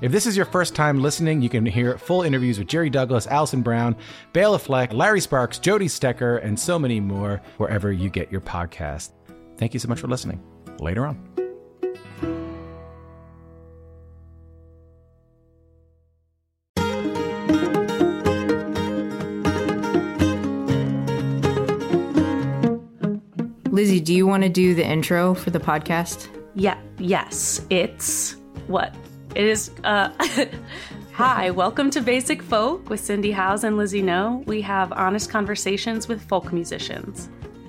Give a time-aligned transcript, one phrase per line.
[0.00, 3.26] If this is your first time listening, you can hear full interviews with Jerry Douglas,
[3.26, 3.96] Alison Brown,
[4.32, 9.10] Bela Fleck, Larry Sparks, Jody Stecher, and so many more wherever you get your podcast.
[9.58, 10.42] Thank you so much for listening.
[10.78, 11.30] Later on.
[23.70, 26.28] Lizzie, do you want to do the intro for the podcast?
[26.54, 27.64] Yeah, yes.
[27.70, 28.36] It's
[28.66, 28.94] what?
[29.34, 30.10] It is uh
[31.12, 34.42] Hi, welcome to Basic Folk with Cindy Howes and Lizzie No.
[34.46, 37.28] We have honest conversations with folk musicians.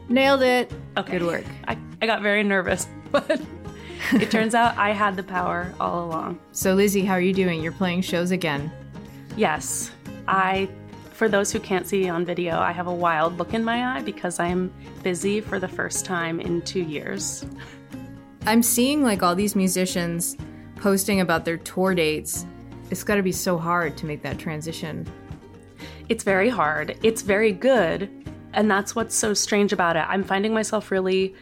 [0.09, 0.71] Nailed it.
[0.97, 1.19] Okay.
[1.19, 1.45] Good work.
[1.67, 3.39] I, I got very nervous, but
[4.13, 6.39] it turns out I had the power all along.
[6.51, 7.61] So, Lizzie, how are you doing?
[7.61, 8.71] You're playing shows again.
[9.37, 9.91] Yes.
[10.27, 10.67] I
[11.11, 14.01] for those who can't see on video, I have a wild look in my eye
[14.01, 17.45] because I'm busy for the first time in 2 years.
[18.47, 20.35] I'm seeing like all these musicians
[20.81, 22.45] posting about their tour dates.
[22.89, 25.07] It's got to be so hard to make that transition.
[26.09, 26.97] It's very hard.
[27.03, 28.09] It's very good.
[28.53, 30.03] And that's what's so strange about it.
[30.09, 31.35] I'm finding myself really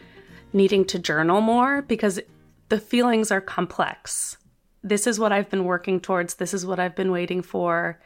[0.52, 2.20] needing to journal more because
[2.68, 4.36] the feelings are complex.
[4.84, 6.34] This is what I've been working towards.
[6.34, 7.98] This is what I've been waiting for.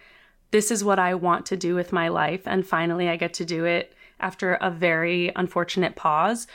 [0.53, 2.43] This is what I want to do with my life.
[2.47, 6.47] And finally, I get to do it after a very unfortunate pause.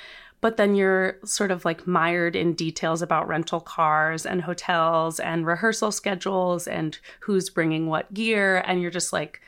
[0.42, 5.46] But then you're sort of like mired in details about rental cars and hotels and
[5.46, 8.64] rehearsal schedules and who's bringing what gear.
[8.66, 9.42] And you're just like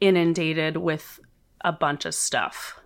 [0.00, 1.18] inundated with
[1.62, 2.78] a bunch of stuff.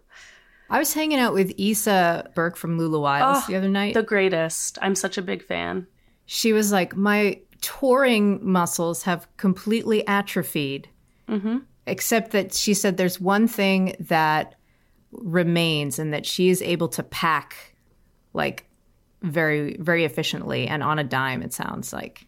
[0.71, 3.93] I was hanging out with Isa Burke from Lula Wiles Oh, the other night.
[3.93, 4.79] The greatest.
[4.81, 5.87] I'm such a big fan.
[6.25, 10.89] she was like, My touring muscles have completely atrophied.
[11.29, 14.55] hmm except that she said there's one thing that
[15.13, 17.75] remains and that she is able to pack
[18.33, 18.67] like
[19.23, 22.27] very very efficiently and on a dime it sounds like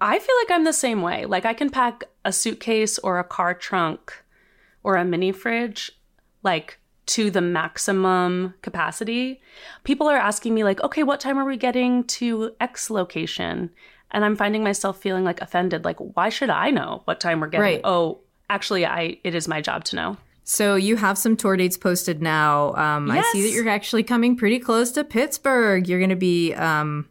[0.00, 1.26] I feel like I'm the same way.
[1.26, 4.12] Like I can pack a suitcase or a car trunk
[4.82, 5.90] or a mini fridge
[6.42, 9.40] like to the maximum capacity.
[9.82, 13.70] People are asking me like, "Okay, what time are we getting to X location?"
[14.10, 17.48] And I'm finding myself feeling like offended like, "Why should I know what time we're
[17.48, 17.80] getting?" Right.
[17.82, 20.16] Oh, actually I it is my job to know.
[20.50, 24.34] So you have some tour dates posted now um, i see that you're actually coming
[24.34, 27.06] pretty close to pittsburgh you're going to be um,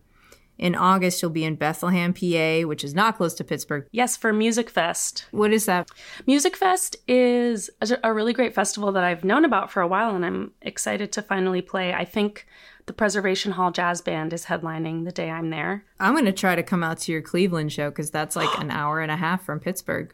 [0.57, 4.33] in august you'll be in bethlehem pa which is not close to pittsburgh Yes, for
[4.33, 5.25] Musikfest.
[5.31, 5.87] what is that
[6.27, 10.25] Musikfest is a a really great festival that I've known about for a while, and
[10.25, 11.93] I'm excited to finally play.
[11.93, 12.45] I think
[12.87, 15.83] the Preservation Hall Jazz Band is headlining the day I'm there.
[15.99, 18.71] i'm going to try to come out to your cleveland show because that's like an
[18.79, 20.09] hour and a half from pittsburgh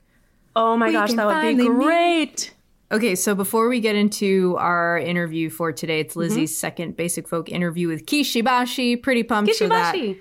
[0.55, 2.29] Oh my We gosh, that would be great.
[2.29, 2.53] meet.
[2.93, 7.49] Okay, so before we get into our interview for today, it's Lizzie's second Basic Folk
[7.49, 9.01] interview with Kishibashi.
[9.01, 9.95] Pretty pumped for that.
[9.95, 10.19] Kishibashi.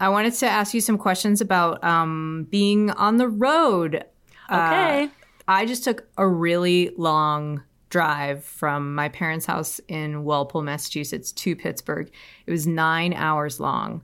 [0.00, 4.04] I wanted to ask you some questions about um, being on the road.
[4.50, 5.08] Okay.
[5.46, 11.54] I just took a really long drive from my parents' house in Walpole, Massachusetts to
[11.54, 12.10] Pittsburgh.
[12.46, 14.02] It was nine hours long.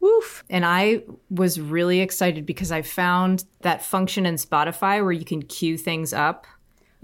[0.00, 0.44] Woof.
[0.50, 5.40] And I was really excited because I found that function in Spotify where you can
[5.40, 6.46] queue things up,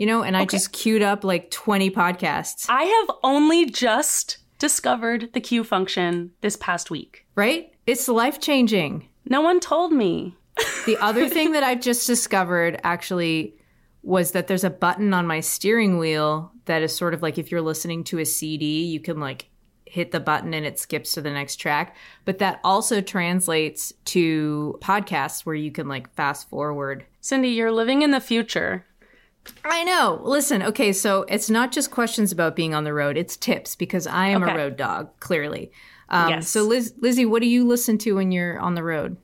[0.01, 5.29] you know, and I just queued up like 20 podcasts, I have only just discovered
[5.35, 7.27] the queue function this past week.
[7.35, 7.71] right?
[7.87, 9.07] It's life changing.
[9.29, 10.35] No one told me.
[10.87, 13.57] The other thing that I've just discovered actually
[14.03, 17.51] was that there's a button on my steering wheel that is sort of like if
[17.51, 19.51] you're listening to a CD, you can like
[19.85, 21.95] hit the button and it skips to the next track.
[22.25, 27.05] But that also translates to podcasts where you can like fast forward.
[27.21, 28.87] Cindy, you're living in the future.
[29.65, 30.21] I know.
[30.23, 34.07] Listen, okay, so it's not just questions about being on the road, it's tips because
[34.07, 34.53] I am Okay.
[34.53, 35.73] a road dog, clearly.
[36.09, 36.49] Um, Yes.
[36.49, 39.17] So, Liz, Lizzie, what do you listen to when you're on the road?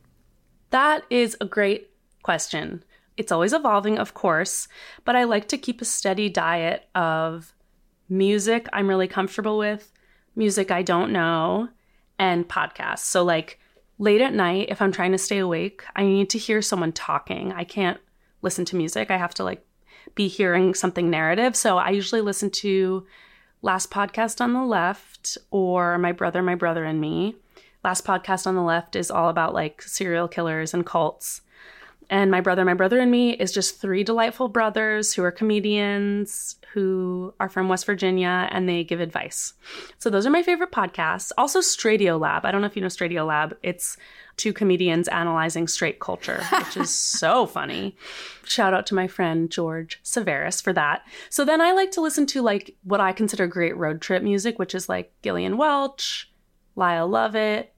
[0.70, 1.90] That is a great
[2.22, 2.82] question.
[3.16, 4.68] It's always evolving, of course,
[5.04, 7.54] but I like to keep a steady diet of
[8.08, 9.92] music I'm really comfortable with,
[10.34, 11.69] music I don't know,
[12.19, 13.00] and podcasts.
[13.00, 13.58] So, like
[13.98, 17.52] late at night, if I'm trying to stay awake, I need to hear someone talking.
[17.52, 17.98] I can't
[18.42, 19.10] listen to music.
[19.10, 19.65] I have to like
[20.14, 21.56] be hearing something narrative.
[21.56, 23.06] So, I usually listen to
[23.62, 27.37] Last Podcast on the Left or My Brother, My Brother and Me.
[27.82, 31.41] Last Podcast on the Left is all about like serial killers and cults.
[32.08, 36.56] And My Brother, My Brother and Me is just three delightful brothers who are comedians
[36.76, 39.55] who are from West Virginia and they give advice.
[39.99, 41.32] So those are my favorite podcasts.
[41.38, 42.44] Also Stradio Lab.
[42.44, 43.56] I don't know if you know Stradio Lab.
[43.62, 43.97] It's
[44.37, 47.97] two comedians analyzing straight culture, which is so funny.
[48.44, 51.06] Shout out to my friend George Severis for that.
[51.31, 54.58] So then I like to listen to like what I consider great road trip music,
[54.58, 56.31] which is like Gillian Welch,
[56.75, 57.73] Lyle Lovett,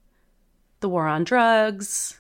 [0.81, 2.19] The War on Drugs.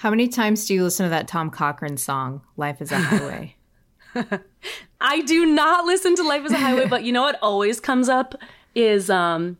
[0.00, 3.56] How many times do you listen to that Tom Cochrane song, Life is a Highway?
[5.02, 8.08] I do not listen to Life is a Highway, but you know what always comes
[8.08, 8.34] up
[8.74, 9.58] is um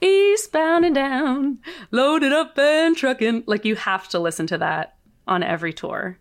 [0.00, 1.58] eastbound and down,
[1.92, 3.44] loaded up and trucking.
[3.46, 4.96] Like you have to listen to that
[5.28, 6.18] on every tour.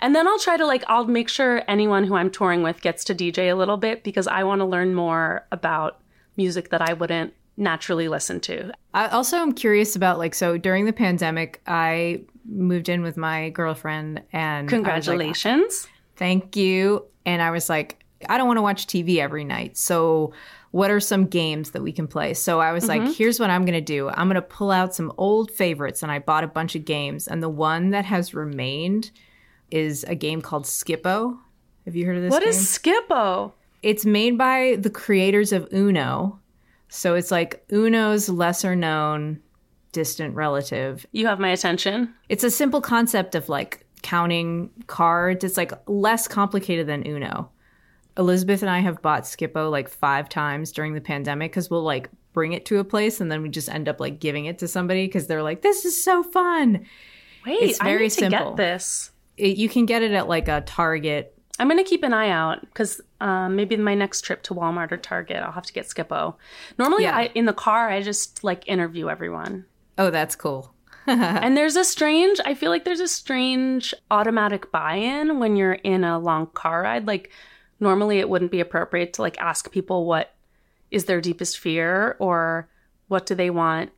[0.00, 3.04] And then I'll try to like I'll make sure anyone who I'm touring with gets
[3.04, 6.00] to DJ a little bit because I want to learn more about
[6.38, 8.72] music that I wouldn't naturally listen to.
[8.94, 13.50] I also am curious about like so during the pandemic I moved in with my
[13.50, 15.84] girlfriend and Congratulations.
[15.84, 17.06] Like, Thank you.
[17.24, 19.76] And I was like I don't want to watch TV every night.
[19.76, 20.32] So
[20.70, 22.34] what are some games that we can play?
[22.34, 23.04] So I was mm-hmm.
[23.04, 24.08] like, here's what I'm going to do.
[24.08, 27.28] I'm going to pull out some old favorites and I bought a bunch of games
[27.28, 29.10] and the one that has remained
[29.70, 31.38] is a game called Skip-Bo.
[31.84, 32.50] Have you heard of this What game?
[32.50, 33.52] is Skip-Bo?
[33.82, 36.38] It's made by the creators of Uno.
[36.94, 39.40] So it's like Uno's lesser known
[39.92, 41.06] distant relative.
[41.12, 42.12] You have my attention.
[42.28, 45.42] It's a simple concept of like counting cards.
[45.42, 47.50] It's like less complicated than Uno.
[48.18, 52.10] Elizabeth and I have bought Skip-Bo like five times during the pandemic because we'll like
[52.34, 54.68] bring it to a place and then we just end up like giving it to
[54.68, 56.84] somebody because they're like, "This is so fun."
[57.46, 58.50] Wait, it's very I need to simple.
[58.50, 59.12] get this.
[59.38, 61.31] It, you can get it at like a Target.
[61.58, 64.96] I'm gonna keep an eye out because um, maybe my next trip to Walmart or
[64.96, 66.36] Target, I'll have to get Skip-Bo.
[66.78, 67.16] Normally, yeah.
[67.16, 69.66] I, in the car, I just like interview everyone.
[69.98, 70.72] Oh, that's cool.
[71.06, 75.72] and there's a strange, I feel like there's a strange automatic buy in when you're
[75.72, 77.06] in a long car ride.
[77.06, 77.30] Like,
[77.82, 80.34] normally it wouldn't be appropriate to like ask people what
[80.90, 82.68] is their deepest fear or
[83.08, 83.90] what do they want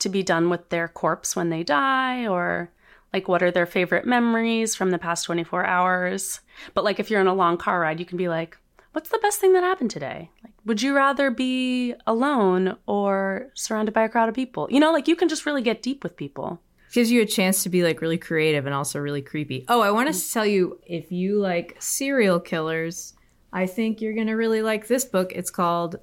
[0.00, 2.70] to be done with their corpse when they die or
[3.18, 6.40] like what are their favorite memories from the past 24 hours
[6.74, 8.56] but like if you're in a long car ride you can be like
[8.92, 13.92] what's the best thing that happened today like would you rather be alone or surrounded
[13.92, 16.16] by a crowd of people you know like you can just really get deep with
[16.16, 16.60] people
[16.92, 19.90] gives you a chance to be like really creative and also really creepy oh i
[19.90, 23.14] want to tell you if you like serial killers
[23.52, 25.32] I think you're going to really like this book.
[25.34, 25.96] It's called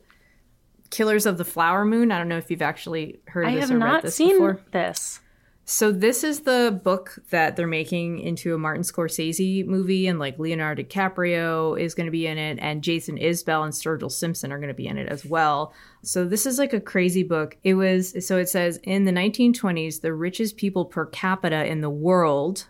[0.90, 2.12] Killers of the Flower Moon.
[2.12, 4.62] I don't know if you've actually heard of I this or read this seen before.
[4.72, 5.20] this.
[5.68, 10.38] So this is the book that they're making into a Martin Scorsese movie, and like
[10.38, 14.60] Leonardo DiCaprio is going to be in it, and Jason Isbell and Sturgill Simpson are
[14.60, 15.74] going to be in it as well.
[16.04, 17.58] So this is like a crazy book.
[17.64, 21.90] It was so it says in the 1920s, the richest people per capita in the
[21.90, 22.68] world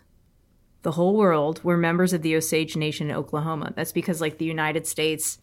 [0.86, 3.72] the whole world were members of the Osage Nation in Oklahoma.
[3.74, 5.38] That's because like the United States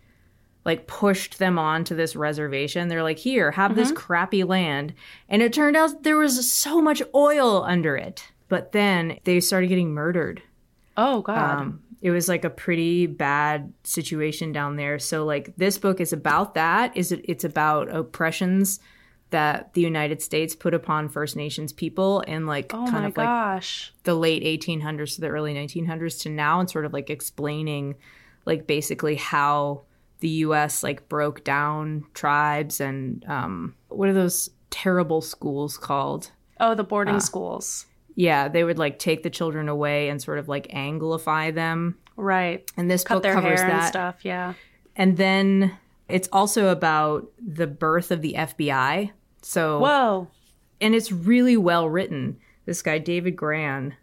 [0.66, 2.88] like pushed them onto this reservation.
[2.88, 3.80] They're like, "Here, have mm-hmm.
[3.80, 4.94] this crappy land."
[5.30, 8.28] And it turned out there was so much oil under it.
[8.50, 10.42] But then they started getting murdered.
[10.96, 11.62] Oh god.
[11.62, 15.00] Um, it was like a pretty bad situation down there.
[15.00, 16.96] So like this book is about that.
[16.96, 18.80] Is it it's about oppressions
[19.30, 23.92] that the United States put upon First Nations people in like oh kind of gosh.
[23.96, 27.96] like the late 1800s to the early 1900s to now and sort of like explaining
[28.46, 29.82] like basically how
[30.24, 36.32] the US like broke down tribes and um what are those terrible schools called?
[36.60, 37.86] Oh, the boarding uh, schools.
[38.16, 41.98] Yeah, they would like take the children away and sort of like anglify them.
[42.16, 42.70] Right.
[42.78, 44.54] And this Cut book their covers hair that and stuff, yeah.
[44.96, 45.78] And then
[46.08, 49.12] it's also about the birth of the FBI
[49.46, 50.28] so Whoa.
[50.82, 52.38] And it's really well written.
[52.66, 53.96] This guy, David Grann.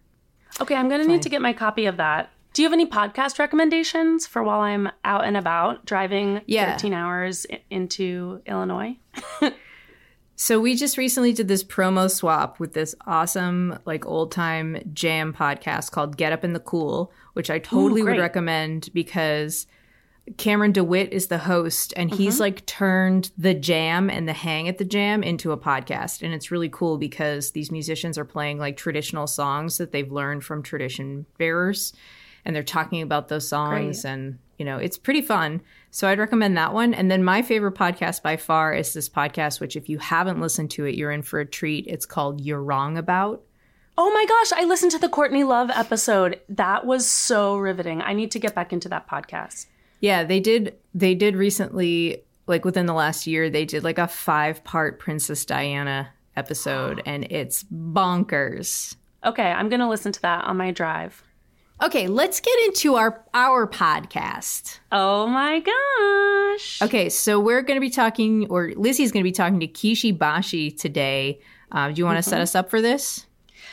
[0.60, 2.30] Okay, I'm gonna need to get my copy of that.
[2.52, 6.72] Do you have any podcast recommendations for while I'm out and about driving yeah.
[6.72, 8.96] 13 hours into Illinois?
[10.36, 15.32] so we just recently did this promo swap with this awesome like old time jam
[15.32, 19.68] podcast called Get Up in the Cool, which I totally Ooh, would recommend because
[20.36, 22.42] Cameron DeWhitt is the host, and he's mm-hmm.
[22.42, 26.22] like turned the jam and the hang at the jam into a podcast.
[26.22, 30.44] And it's really cool because these musicians are playing like traditional songs that they've learned
[30.44, 31.92] from tradition bearers,
[32.44, 34.02] and they're talking about those songs.
[34.02, 34.12] Great.
[34.12, 35.60] And, you know, it's pretty fun.
[35.90, 36.94] So I'd recommend that one.
[36.94, 40.70] And then my favorite podcast by far is this podcast, which if you haven't listened
[40.72, 41.86] to it, you're in for a treat.
[41.86, 43.42] It's called You're Wrong About.
[43.98, 46.40] Oh my gosh, I listened to the Courtney Love episode.
[46.48, 48.00] That was so riveting.
[48.00, 49.66] I need to get back into that podcast.
[50.00, 50.76] Yeah, they did.
[50.94, 55.44] They did recently, like within the last year, they did like a five part Princess
[55.44, 58.96] Diana episode, and it's bonkers.
[59.24, 61.22] Okay, I'm gonna listen to that on my drive.
[61.82, 64.80] Okay, let's get into our our podcast.
[64.92, 66.82] Oh my gosh.
[66.82, 70.16] Okay, so we're going to be talking, or Lizzie's going to be talking to Kishi
[70.16, 71.40] Bashi today.
[71.72, 73.26] Uh, do you want to set us up for this?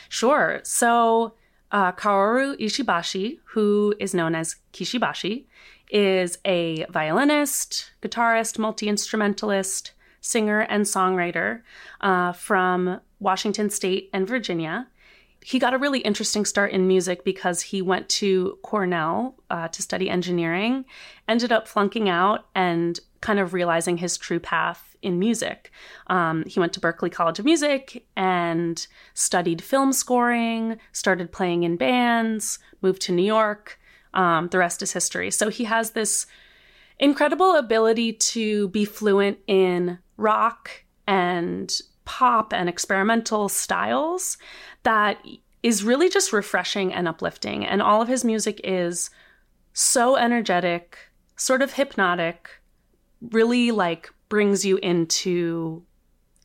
[0.08, 0.60] Sure.
[0.62, 1.34] So,
[1.70, 5.44] uh, Kaoru Ishibashi, who is known as Kishibashi,
[5.90, 11.60] is a violinist, guitarist, multi instrumentalist, singer, and songwriter
[12.00, 14.86] uh, from Washington State and Virginia.
[15.48, 19.80] He got a really interesting start in music because he went to Cornell uh, to
[19.80, 20.84] study engineering,
[21.26, 25.70] ended up flunking out, and kind of realizing his true path in music.
[26.08, 31.78] Um, he went to Berklee College of Music and studied film scoring, started playing in
[31.78, 33.80] bands, moved to New York.
[34.12, 35.30] Um, the rest is history.
[35.30, 36.26] So he has this
[36.98, 41.74] incredible ability to be fluent in rock and
[42.08, 44.38] pop and experimental styles
[44.82, 45.22] that
[45.62, 47.66] is really just refreshing and uplifting.
[47.66, 49.10] And all of his music is
[49.74, 50.96] so energetic,
[51.36, 52.48] sort of hypnotic,
[53.20, 55.82] really like brings you into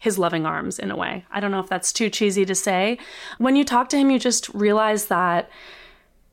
[0.02, 1.26] his loving arms in a way.
[1.32, 2.98] I don't know if that's too cheesy to say.
[3.38, 5.50] When you talk to him, you just realize that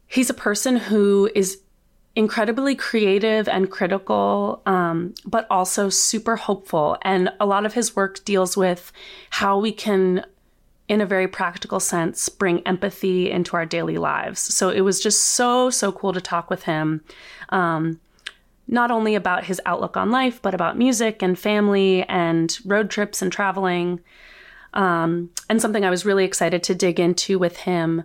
[0.08, 1.60] he's a person who is
[2.16, 6.96] incredibly creative and critical, um, but also super hopeful.
[7.02, 8.92] And a lot of his work deals with
[9.30, 10.26] how we can,
[10.88, 14.40] in a very practical sense, bring empathy into our daily lives.
[14.40, 17.02] So it was just so, so cool to talk with him.
[17.50, 18.00] Um,
[18.66, 23.20] not only about his outlook on life, but about music and family and road trips
[23.22, 24.00] and traveling.
[24.74, 28.04] Um, and something I was really excited to dig into with him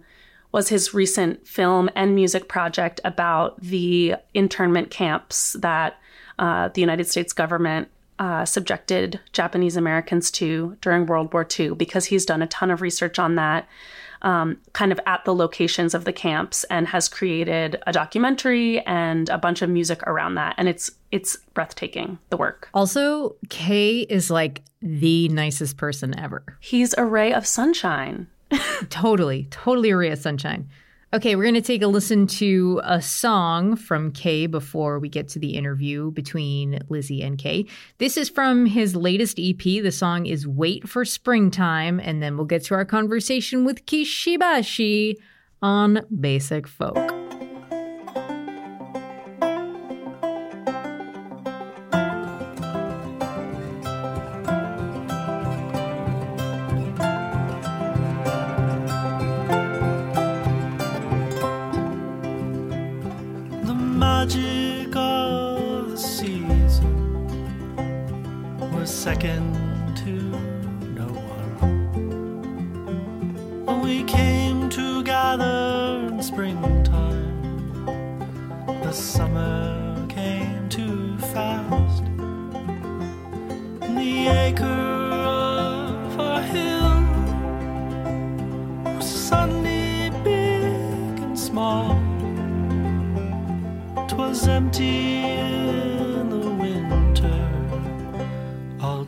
[0.55, 5.97] was his recent film and music project about the internment camps that
[6.39, 12.05] uh, the United States government uh, subjected Japanese Americans to during World War II, because
[12.05, 13.67] he's done a ton of research on that.
[14.21, 19.27] Um, kind of at the locations of the camps and has created a documentary and
[19.27, 24.31] a bunch of music around that and it's it's breathtaking the work Also, Kay is
[24.31, 26.43] like the nicest person ever.
[26.59, 28.27] he's a ray of sunshine
[28.89, 30.69] Totally, totally a ray of sunshine.
[31.13, 35.29] Okay, we're going to take a listen to a song from Kay before we get
[35.29, 37.67] to the interview between Lizzie and Kay.
[37.99, 39.57] This is from his latest EP.
[39.59, 45.15] The song is Wait for Springtime, and then we'll get to our conversation with Kishibashi
[45.61, 47.14] on Basic Folk.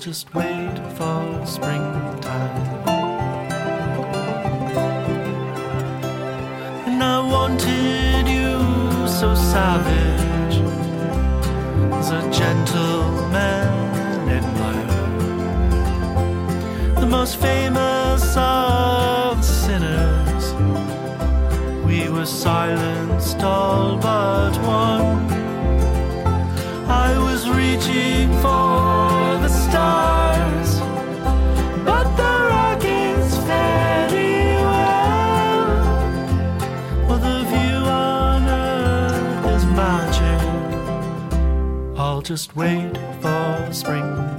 [0.08, 2.88] Just wait for springtime.
[6.88, 10.62] And I wanted you so savage.
[11.92, 12.97] As a gentleman
[17.28, 20.54] most famous of sinners.
[21.86, 25.30] We were silenced all but one.
[26.88, 30.80] I was reaching for the stars,
[31.84, 35.68] but the rockets very well.
[37.08, 40.42] Well, the view on earth is magic.
[42.00, 44.37] I'll just wait for springtime.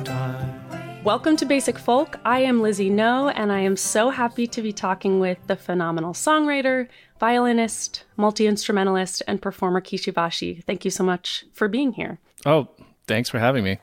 [1.08, 2.20] Welcome to Basic Folk.
[2.26, 6.12] I am Lizzie No, and I am so happy to be talking with the phenomenal
[6.12, 6.86] songwriter,
[7.18, 10.62] violinist, multi instrumentalist, and performer Kishibashi.
[10.64, 12.18] Thank you so much for being here.
[12.44, 12.68] Oh,
[13.06, 13.78] thanks for having me.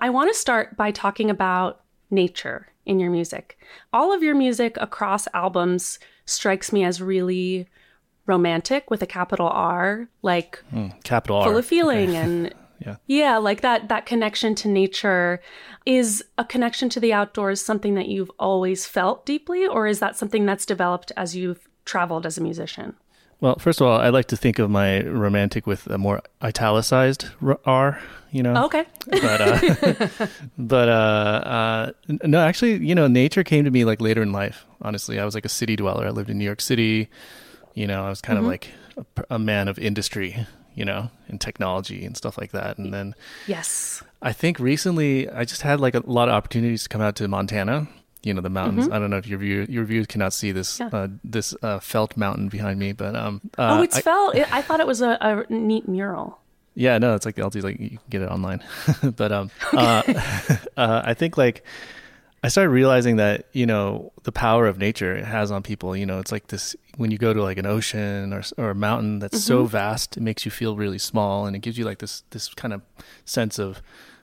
[0.00, 3.58] I want to start by talking about nature in your music.
[3.92, 7.66] All of your music across albums strikes me as really
[8.26, 11.48] romantic with a capital R, like hmm, Capital R.
[11.48, 12.96] full of feeling and Yeah.
[13.06, 15.40] yeah like that that connection to nature
[15.84, 20.16] is a connection to the outdoors something that you've always felt deeply or is that
[20.16, 22.94] something that's developed as you've traveled as a musician
[23.40, 27.26] Well, first of all, I like to think of my romantic with a more italicized
[27.42, 27.98] r-
[28.30, 28.64] you know.
[28.64, 30.26] okay But uh,
[30.58, 31.92] but uh, uh,
[32.24, 34.66] no, actually, you know, nature came to me like later in life.
[34.82, 36.06] Honestly, I was like a city dweller.
[36.06, 37.08] I lived in New York City
[37.74, 39.04] You know, I was kind of like a,
[39.36, 42.78] a man of industry, you know, and technology and stuff like that.
[42.78, 43.14] And then
[43.46, 44.02] Yes.
[44.22, 47.28] I think recently I just had like a lot of opportunities to come out to
[47.28, 47.88] Montana.
[48.22, 48.86] You know the mountains.
[48.90, 50.94] I don't know if your view your viewers cannot see this Mm-hmm.
[50.94, 51.02] Yeah.
[51.02, 54.36] uh, this uh, felt mountain behind me, but um oh, uh, it's I- felt.
[54.36, 56.38] I, I thought it was a, a neat mural.
[56.74, 58.62] yeah, no, it's like the LT's like you can get it online.
[59.16, 60.02] but um uh,
[60.76, 61.64] uh I think like
[62.42, 66.06] I started realizing that, you know, the power of nature it has on people, you
[66.06, 69.18] know, it's like this when you go to like an ocean or or a mountain
[69.18, 69.66] that's so Mm-hmm.
[69.72, 72.72] vast, it makes you feel really small and it gives you like this this kind
[72.72, 72.80] of
[73.24, 73.82] sense of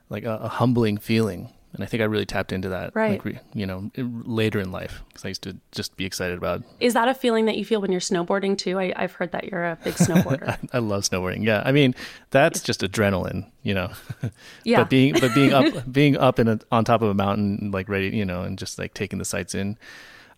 [0.09, 1.49] like a, a humbling feeling.
[1.73, 3.23] And I think I really tapped into that, Right.
[3.23, 6.63] like, you know, later in life because I used to just be excited about.
[6.79, 8.79] Is that a feeling that you feel when you're snowboarding too?
[8.79, 10.57] I, I've heard that you're a big snowboarder.
[10.73, 11.43] I love snowboarding.
[11.45, 11.93] Yeah, I mean
[12.31, 13.91] that's just adrenaline, you know.
[14.63, 14.79] Yeah.
[14.81, 17.89] But being but being up being up in a, on top of a mountain, like
[17.89, 19.77] ready, you know, and just like taking the sights in.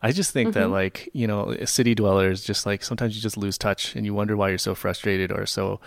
[0.02, 0.60] I just think Mm-hmm.
[0.62, 4.14] that like you know, city dwellers just like sometimes you just lose touch and you
[4.14, 5.80] wonder why you're so frustrated or so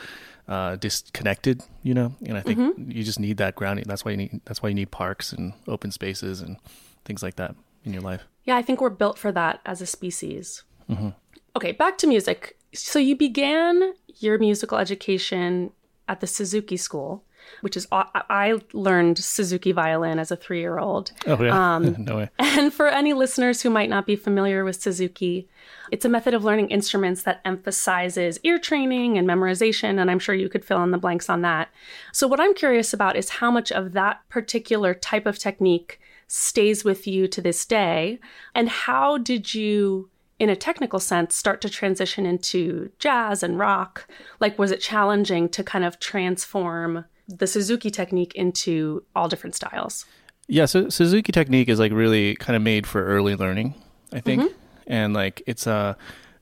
[0.49, 2.15] uh, disconnected, you know.
[2.27, 2.91] And I think Mm-hmm.
[2.91, 3.85] you just need that grounding.
[3.87, 6.57] That's why you need that's why you need parks and open spaces and
[7.05, 8.23] things like that in your life.
[8.45, 10.65] Yeah, I think we're built for that as a species.
[10.91, 11.11] Mm-hmm.
[11.57, 12.57] Okay, back to music.
[12.75, 15.71] So you began your musical education
[16.09, 17.25] at the Suzuki School,
[17.61, 21.13] which is I learned Suzuki violin as a three year old.
[21.27, 22.31] Oh yeah, Um, no way.
[22.39, 25.49] And for any listeners who might not be familiar with Suzuki,
[25.91, 30.35] it's a method of learning instruments that emphasizes ear training and memorization, and I'm sure
[30.35, 31.69] you could fill in the blanks on that.
[32.13, 36.83] So, what I'm curious about is how much of that particular type of technique stays
[36.85, 38.19] with you to this day,
[38.55, 44.09] and how did you, in a technical sense, start to transition into jazz and rock?
[44.41, 50.05] Like, was it challenging to kind of transform the Suzuki technique into all different styles?
[50.49, 53.75] Yeah, so Suzuki technique is like really kind of made for early learning,
[54.13, 54.53] I think.
[54.87, 55.95] And like it's uh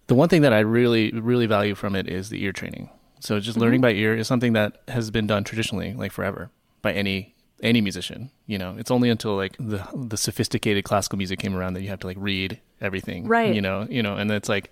[0.07, 2.91] the one thing that I really really value from it is the ear training.
[3.21, 6.51] So just learning by ear is something that has been done traditionally like forever
[6.83, 8.75] by any any musician, you know.
[8.79, 12.07] It's only until like the the sophisticated classical music came around that you have to
[12.07, 13.55] like read everything, Right.
[13.55, 14.71] you know, you know, and it's like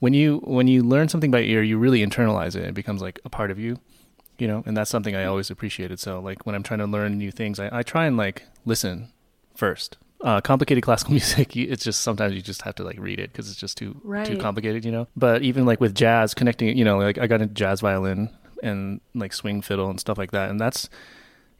[0.00, 2.64] when you when you learn something by ear, you really internalize it.
[2.64, 3.78] It becomes like a part of you
[4.38, 5.98] you know and that's something i always appreciated.
[6.00, 9.12] So like when i'm trying to learn new things i, I try and like listen
[9.54, 9.98] first.
[10.22, 13.50] Uh, complicated classical music it's just sometimes you just have to like read it because
[13.50, 13.94] it's just too
[14.24, 15.06] too complicated you know?
[15.14, 18.30] But even like with jazz connecting you know like i got into jazz violin
[18.62, 20.88] and like swing fiddle and stuff like that and that's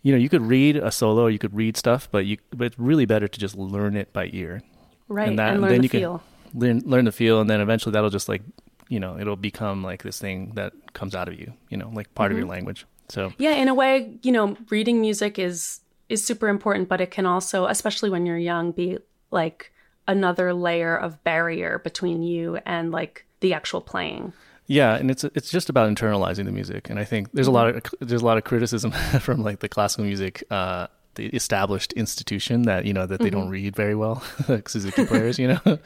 [0.02, 2.64] you know you could read a solo or you could read stuff but you but
[2.68, 4.62] it's really better to just learn it by ear.
[5.08, 6.22] Right, and, that- learn then the you can- feel.
[6.54, 8.42] learn learn the feel and then eventually that'll just like
[8.88, 12.14] you know it'll become like this thing that comes out of you you know like
[12.14, 12.46] part of Mm-hmm.
[12.46, 16.88] your language so Yeah, in a way, you know, reading music is is super important,
[16.88, 18.98] but it can also, especially when you're young, be
[19.30, 19.72] like
[20.08, 24.32] another layer of barrier between you and like the actual playing.
[24.66, 27.68] Yeah, and it's it's just about internalizing the music, and I think there's a lot
[27.68, 32.62] of there's a lot of criticism from like the classical music, uh, the established institution
[32.62, 35.60] that you know that they don't read very well, like Suzuki players, you know.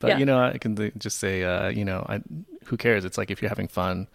[0.00, 0.18] but Yeah.
[0.18, 2.20] you know, I can th- just say, uh, you know, I,
[2.66, 3.04] who cares?
[3.04, 4.06] It's like if you're having fun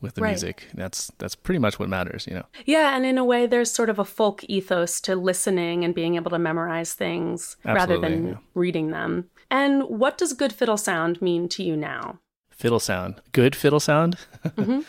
[0.00, 0.30] with the Right.
[0.30, 2.44] music, that's that's pretty much what matters, you know.
[2.66, 6.16] Yeah, and in a way, there's sort of a folk ethos to listening and being
[6.16, 8.34] able to memorize things rather than yeah.
[8.54, 9.28] reading them.
[9.50, 12.18] And what does good fiddle sound mean to you now?
[12.50, 14.16] Fiddle sound, good fiddle sound.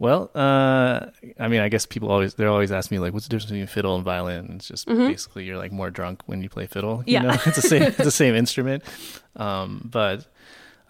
[0.00, 1.06] well, uh,
[1.38, 3.66] I mean, I guess people always they're always ask me like, what's the difference between
[3.68, 4.54] fiddle and violin?
[4.56, 7.04] It's just basically you're like more drunk when you play fiddle.
[7.06, 7.22] You Yeah.
[7.22, 8.82] know, it's the same it's the same instrument.
[9.36, 10.26] Um, but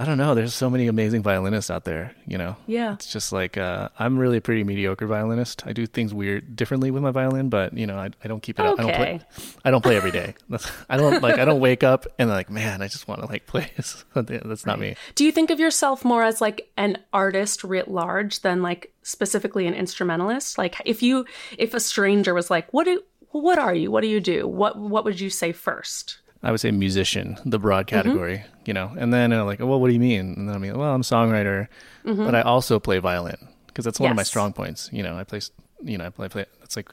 [0.00, 0.34] I don't know.
[0.34, 2.14] There's so many amazing violinists out there.
[2.26, 2.56] You know.
[2.66, 2.94] Yeah.
[2.94, 5.66] It's just like uh, I'm really a pretty mediocre violinist.
[5.66, 8.58] I do things weird differently with my violin, but you know, I, I don't keep
[8.58, 8.64] it.
[8.64, 8.80] up.
[8.80, 9.14] I don't play.
[9.16, 9.24] Okay.
[9.62, 10.34] I don't play every day.
[10.88, 11.38] I don't like.
[11.38, 13.70] I don't wake up and like, man, I just want to like play.
[14.14, 14.96] That's not me.
[15.16, 19.66] Do you think of yourself more as like an artist writ large than like specifically
[19.66, 20.56] an instrumentalist?
[20.56, 21.26] Like if you
[21.58, 23.90] if a stranger was like, "What do what are you?
[23.90, 26.20] What do you do?" What what would you say first?
[26.42, 27.96] I would say musician, the broad Mm-hmm.
[27.96, 28.92] category, you know.
[28.98, 30.34] And then uh, like, well, what do you mean?
[30.36, 31.68] And then I mean, well, I'm a songwriter,
[32.04, 34.26] but I also play violin because that's one of my Mm-hmm.
[34.26, 34.88] Strong points.
[34.92, 35.40] You know, I play,
[35.82, 36.46] you know, I play, play.
[36.60, 36.90] That's like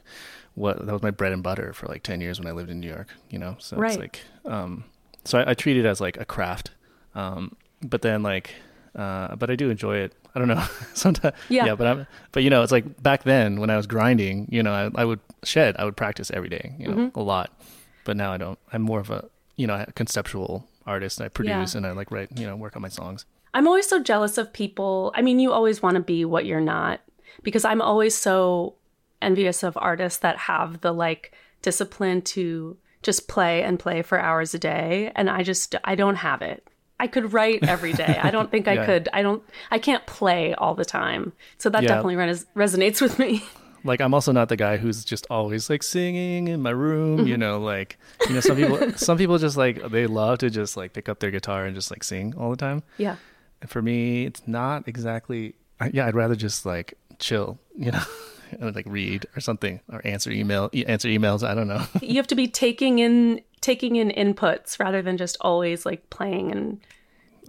[0.55, 2.79] what that was my bread and butter for like ten years when I lived in
[2.79, 3.07] New York.
[3.29, 3.91] You know, so Right.
[3.91, 4.83] it's like, um,
[5.23, 6.71] so I, I treat it as like a craft,
[7.15, 8.53] um, but then like,
[8.95, 10.13] uh, but I do enjoy it.
[10.36, 10.63] I don't know.
[10.93, 11.65] Sometimes, Yeah.
[11.67, 14.62] yeah, but I'm, but you know, it's like back then when I was grinding, you
[14.62, 17.19] know, I, I would shed, I would practice every day, you know, Mm-hmm.
[17.19, 17.57] a lot.
[18.03, 18.57] But now I don't.
[18.71, 19.25] I'm more of a,
[19.57, 21.19] you know, a conceptual artist.
[21.19, 21.77] I produce Yeah.
[21.79, 23.25] and I like write, you know, work on my songs.
[23.53, 25.11] I'm always so jealous of people.
[25.15, 27.01] I mean, you always want to be what you're not
[27.43, 28.75] because I'm always so
[29.21, 34.53] envious of artists that have the like discipline to just play and play for hours
[34.53, 36.65] a day and I just I don't have it.
[36.99, 38.19] I could write every day.
[38.21, 39.07] I don't think I could.
[39.13, 39.43] I don't.
[39.71, 41.33] I can't play all the time.
[41.57, 41.89] So that Yeah.
[41.89, 43.43] definitely res- resonates with me.
[43.88, 47.28] like I'm also not the guy who's just always like singing in my room, Mm-hmm.
[47.28, 47.97] you know, like
[48.28, 51.19] you know some people some people just like they love to just like pick up
[51.19, 52.84] their guitar and just like sing all the time.
[52.97, 53.15] Yeah.
[53.62, 58.04] And for me, it's not exactly I, yeah, I'd rather just like chill, you know,
[58.60, 61.84] and like read or something or answer email answer emails, I don't know.
[62.02, 66.52] You have to be taking in taking in inputs rather than just always like playing
[66.52, 66.80] and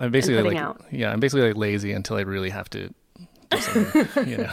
[0.01, 0.81] I'm basically putting like out.
[0.93, 2.95] yeah, I'm basically like lazy until I really have to
[3.51, 4.53] do something, you know.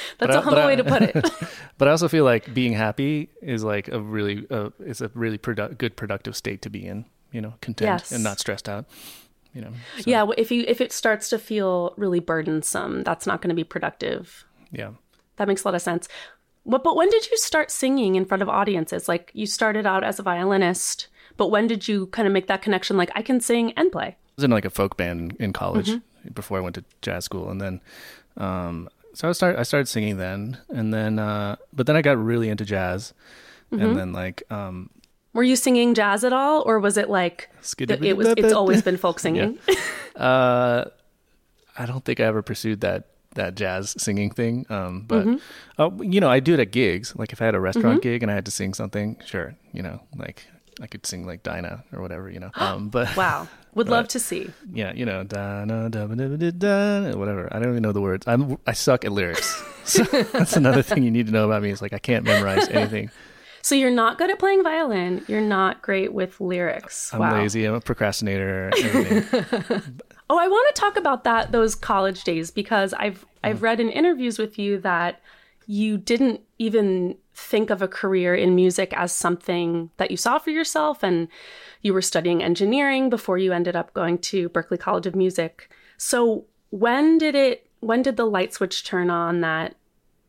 [0.18, 1.30] that's I- a humble I- way to put it.
[1.78, 5.36] But I also feel like being happy is like a really uh, is a really
[5.38, 8.12] produ- good productive state to be in, you know, content Yes.
[8.12, 8.86] and not stressed out,
[9.52, 9.72] you know.
[9.98, 13.54] So, yeah, if you if it starts to feel really burdensome, that's not going to
[13.54, 14.44] be productive.
[14.72, 14.92] yeah.
[15.36, 16.08] That makes a lot of sense.
[16.62, 19.06] What, but when did you start singing in front of audiences?
[19.06, 22.62] Like you started out as a violinist, but when did you kind of make that
[22.62, 22.96] connection?
[22.96, 24.16] Like I can sing and play.
[24.16, 26.30] I was in like a folk band in college Mm-hmm.
[26.32, 27.80] before I went to jazz school, and then
[28.38, 32.16] um, so I started I started singing then, and then uh, but then I got
[32.22, 33.12] really into jazz,
[33.72, 33.82] Mm-hmm.
[33.84, 34.90] and then like um,
[35.32, 38.28] Were you singing jazz at all, or was it like th- it was?
[38.36, 39.58] It's always been folk singing.
[40.14, 40.84] uh,
[41.78, 44.66] I don't think I ever pursued that that jazz singing thing.
[44.70, 45.82] Um, but Mm-hmm.
[45.82, 47.14] uh, you know, I do it at gigs.
[47.16, 49.82] Like if I had a restaurant gig and I had to sing something, sure, you
[49.82, 50.46] know, like
[50.80, 52.50] I could sing like Dinah or whatever, you know.
[52.56, 54.50] Um, but wow, would love to see.
[54.72, 57.48] yeah, you know, da, da, da, da, da, whatever.
[57.52, 58.26] I don't even know the words.
[58.26, 59.62] I'm I suck at lyrics.
[59.86, 61.70] So that's another thing you need to know about me.
[61.70, 63.08] Is like I can't memorize anything.
[63.62, 65.24] So you're not good at playing violin.
[65.28, 67.14] You're not great with lyrics.
[67.14, 67.34] I'm wow.
[67.38, 67.64] lazy.
[67.64, 68.72] I'm a procrastinator.
[70.28, 73.50] Oh, I want to talk about that those college days because I've Mm.
[73.50, 75.20] I've read in interviews with you that
[75.66, 80.50] you didn't even think of a career in music as something that you saw for
[80.50, 81.28] yourself and
[81.82, 85.70] you were studying engineering before you ended up going to Berklee College of Music.
[85.96, 89.76] So, when did it when did the light switch turn on that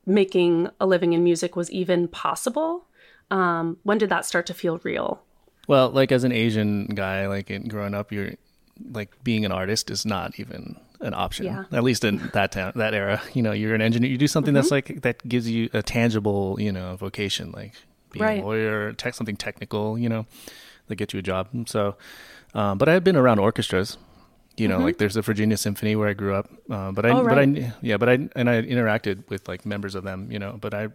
[0.05, 2.85] making a living in music was even possible?
[3.31, 5.21] Um, when did that start to feel real?
[5.67, 8.31] Well, like as an Asian guy, like in growing up, you're
[8.91, 11.45] like being an artist is not even an option.
[11.45, 11.65] Yeah.
[11.71, 14.09] At least in that town, that era, you know, you're an engineer.
[14.09, 17.73] You do something that's like that gives you a tangible, you know, vocation, like
[18.11, 18.41] being Right.
[18.41, 20.25] a lawyer, tech something technical, you know,
[20.87, 21.47] that get you a job.
[21.67, 21.95] So,
[22.53, 23.97] um, but I had been around orchestras.
[24.57, 27.23] You know, like there's the Virginia Symphony where I grew up, uh, but I, Oh,
[27.23, 27.37] but.
[27.37, 30.31] I, yeah, but I and I interacted with like members of them.
[30.31, 30.87] You know, but I,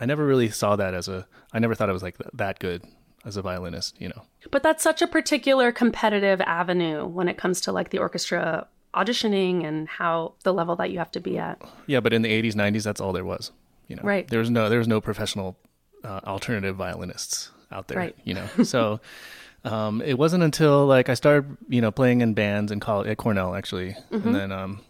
[0.00, 1.26] I never really saw that as a.
[1.52, 2.82] I never thought I was like that good
[3.24, 4.00] as a violinist.
[4.00, 4.22] You know.
[4.50, 9.64] But that's such a particular competitive avenue when it comes to like the orchestra auditioning
[9.64, 11.60] and how the level that you have to be at.
[11.86, 13.50] Yeah, but in the 80s, 90s, that's all there was.
[13.88, 14.26] You know, Right.
[14.26, 15.56] There was no there was no professional
[16.02, 17.98] uh, alternative violinists out there.
[17.98, 18.16] Right.
[18.24, 19.00] You know, so
[19.64, 23.16] um, it wasn't until like I started, you know, playing in bands and college at
[23.16, 24.26] Cornell actually, Mm-hmm.
[24.28, 24.80] and then um,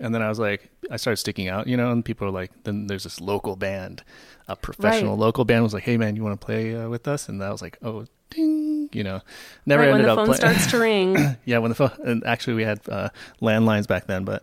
[0.00, 2.50] and then I was like, I started sticking out, you know, and people are like,
[2.64, 4.02] then there's this local band,
[4.48, 5.20] a professional Right.
[5.26, 7.28] local band was like, hey man, you want to play uh, with us?
[7.28, 9.20] And I was like, oh, ding, you know,
[9.66, 11.16] never right when ended the up phone play- starts to ring.
[11.44, 13.10] yeah, when the phone and actually we had uh,
[13.42, 14.42] landlines back then, but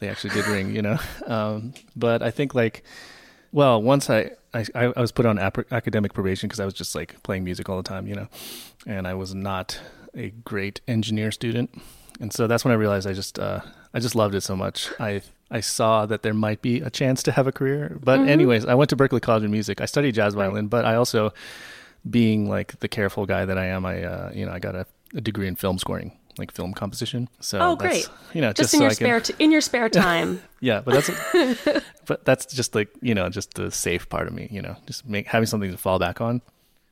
[0.00, 0.98] they actually did ring, you know.
[1.26, 2.82] Um, but I think like,
[3.52, 6.94] well, once I I, I was put on ap- academic probation because I was just
[6.94, 8.28] like playing music all the time, you know,
[8.86, 9.80] and I was not
[10.14, 11.70] a great engineer student,
[12.20, 13.60] and so that's when I realized I just uh,
[13.94, 14.90] I just loved it so much.
[14.98, 17.98] I I saw that there might be a chance to have a career.
[18.02, 19.80] But anyways, I went to Berklee College of Music.
[19.80, 21.32] I studied jazz violin, but I also
[22.08, 24.86] being like the careful guy that I am, I uh, you know I got a,
[25.14, 27.28] a degree in film scoring, like film composition.
[27.40, 28.34] So Oh, that's- great.
[28.34, 30.40] You know, just just, in so your I spare can, t- in your spare time.
[30.60, 31.10] yeah, but that's
[32.06, 34.48] but that's just like you know just the safe part of me.
[34.50, 36.42] You know, just make having something to fall back on.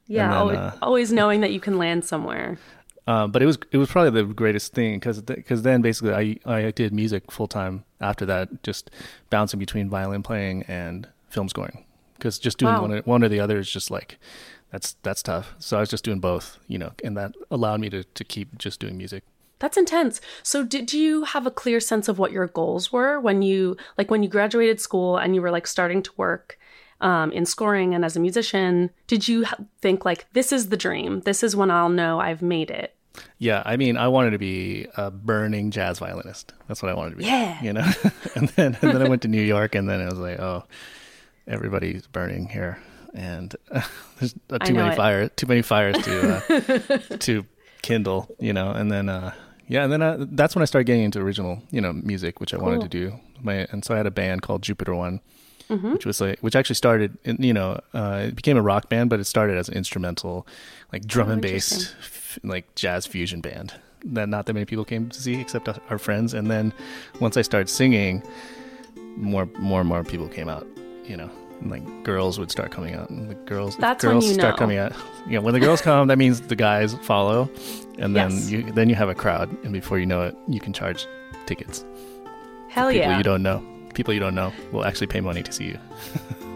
[0.07, 2.59] Yeah, then, always, uh, always knowing that you can land somewhere.
[3.07, 6.37] Uh, but it was it was probably the greatest thing because because then basically I
[6.67, 8.91] I did music full time after that, just
[9.31, 11.85] bouncing between violin playing and film scoring.
[12.17, 12.83] Because just doing Wow.
[12.83, 14.19] one or, one or the other is just like
[14.73, 15.55] that's that's tough.
[15.59, 18.59] So I was just doing both, you know, and that allowed me to to keep
[18.59, 19.25] just doing music.
[19.59, 20.21] That's intense.
[20.43, 24.11] So did you have a clear sense of what your goals were when you like
[24.11, 26.59] when you graduated school and you were like starting to work
[27.01, 28.91] um, in scoring and as a musician?
[29.07, 29.47] Did you
[29.81, 31.21] think like this is the dream?
[31.21, 32.95] This is when I'll know I've made it.
[33.39, 36.53] Yeah, I mean, I wanted to be a burning jazz violinist.
[36.69, 37.25] That's what I wanted to be.
[37.25, 37.61] Yeah.
[37.63, 37.91] you know.
[38.35, 40.65] and then and then I went to New York, and then it was like, oh,
[41.47, 42.79] everybody's burning here,
[43.15, 43.83] and uh,
[44.19, 44.97] there's uh, too many it.
[44.97, 47.45] fires, too many fires to uh, to
[47.83, 48.71] kindle, you know.
[48.71, 49.35] And then uh,
[49.69, 52.53] yeah, and then uh, that's when I started getting into original, you know, music, which
[52.55, 53.19] I wanted to do.
[53.43, 55.21] My and so I had a band called Jupiter One.
[55.71, 55.93] Mm-hmm.
[55.93, 59.11] Which was like, which actually started, in, you know, uh, it became a rock band,
[59.11, 60.47] but it started as an instrumental,
[60.95, 63.75] like drum Oh, and bass, f- like jazz fusion band.
[64.03, 66.33] that not that many people came to see except our friends.
[66.33, 66.73] And then
[67.21, 68.23] once I started singing,
[69.17, 70.67] more more and more people came out.
[71.05, 74.27] You know, and like girls would start coming out, and the girls That's when girls
[74.27, 74.59] you start know.
[74.59, 74.93] coming out.
[75.27, 77.51] You know, when the girls come, that means the guys follow,
[77.99, 78.51] and then Yes.
[78.51, 81.07] you then you have a crowd, and before you know it, you can charge
[81.47, 81.85] tickets.
[82.69, 83.17] Hell people yeah.
[83.17, 83.63] you don't know,
[83.95, 85.79] people you don't know, will actually pay money to see you.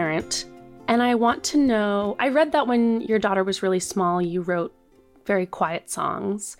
[0.00, 0.46] parent,
[0.88, 2.16] and I want to know.
[2.18, 4.74] I read that when your daughter was really small, you wrote
[5.26, 6.56] very quiet songs,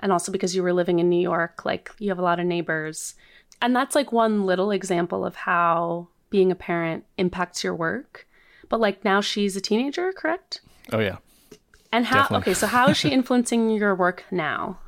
[0.00, 2.46] and also because you were living in New York, like you have a lot of
[2.46, 3.14] neighbors.
[3.62, 8.26] And that's like one little example of how being a parent impacts your work.
[8.68, 10.60] But like now she's a teenager, correct?
[10.92, 11.18] Oh yeah.
[11.92, 12.50] And how, Definitely.
[12.50, 14.80] okay, so how is she influencing your work now?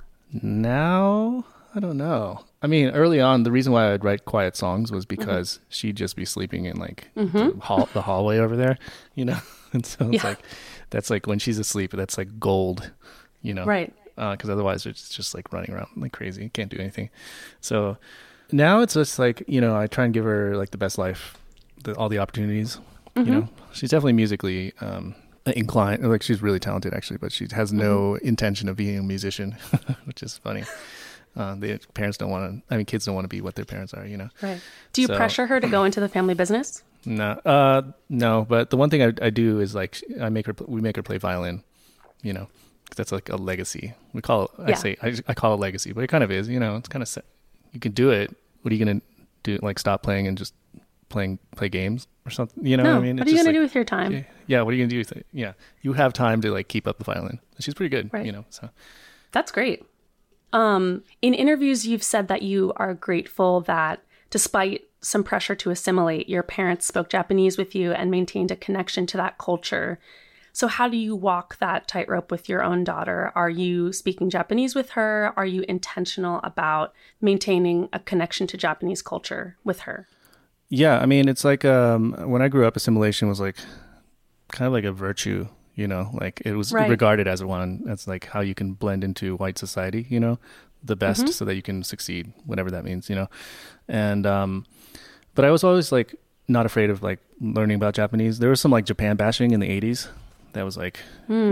[0.43, 2.47] Now, I don't know.
[2.63, 5.21] I mean, early on, the reason why I'd write quiet songs was mm-hmm.
[5.21, 7.59] because she'd just be sleeping in like the, mm-hmm.
[7.59, 8.79] hall- the hallway over there,
[9.15, 9.39] you know.
[9.75, 10.29] And so it's Yeah.
[10.29, 10.41] like
[10.91, 12.93] that's like when she's asleep, that's like gold,
[13.41, 13.65] you know.
[13.65, 13.91] Right.
[14.19, 17.09] Uh, because otherwise, it's just like running around like crazy, can't do anything.
[17.63, 17.97] So
[18.53, 21.39] now it's just like you know, I try and give her like the best life,
[21.85, 22.79] the, all the opportunities.
[23.17, 23.33] You mm-hmm.
[23.33, 25.15] know, she's definitely musically um,
[25.47, 26.07] inclined.
[26.07, 29.57] Like she's really talented actually, but she has no intention of being a musician,
[30.05, 30.65] which is funny.
[31.37, 32.75] Uh, the parents don't want to.
[32.75, 34.07] I mean, kids don't want to be what their parents are.
[34.07, 34.29] You know.
[34.43, 34.61] Right.
[34.93, 36.83] Do you So- pressure her to go into the family business?
[37.05, 38.47] No, uh, no.
[38.49, 40.55] But the one thing I, I do is like I make her.
[40.67, 41.65] We make her play violin.
[42.23, 42.47] You know,
[42.89, 43.95] 'cause that's like a legacy.
[44.13, 44.51] We call it.
[44.59, 46.49] I say I, I call it legacy, but it kind of is.
[46.49, 47.19] You know, it's kind of.
[47.73, 48.35] You can do it.
[48.61, 49.01] What are you gonna
[49.43, 49.59] do?
[49.63, 50.55] Like stop playing and just
[51.09, 52.65] playing play games or something?
[52.65, 52.91] You know no.
[52.93, 53.17] what I mean?
[53.17, 54.13] what It's are you going to like- do with your time?
[54.13, 55.27] Yeah, yeah, what are you gonna do with it?
[55.33, 57.41] Yeah, you have time to like keep up the violin.
[57.59, 58.13] She's pretty good.
[58.13, 58.25] Right.
[58.25, 58.71] You know, so
[59.33, 59.83] That's great.
[60.53, 66.29] Um, in interviews, you've said that you are grateful that despite some pressure to assimilate,
[66.29, 69.99] your parents spoke Japanese with you and maintained a connection to that culture.
[70.53, 73.33] So, how do you walk that tightrope with your own daughter?
[73.35, 75.33] Are you speaking Japanese with her?
[75.37, 80.07] Are you intentional about maintaining a connection to Japanese culture with her?
[80.69, 83.57] Yeah, I mean, it's like um, when I grew up, assimilation was like
[84.53, 86.89] kind of like a virtue, you know, like it was Right.
[86.91, 87.83] regarded as one.
[87.85, 90.39] That's like how you can blend into white society, you know,
[90.85, 93.29] the best, so that you can succeed, whatever that means, you know.
[93.89, 94.67] And um,
[95.35, 96.15] but I was always like
[96.49, 98.39] not afraid of like learning about Japanese.
[98.39, 100.09] There was some like Japan bashing in the '80s.
[100.55, 100.99] That was like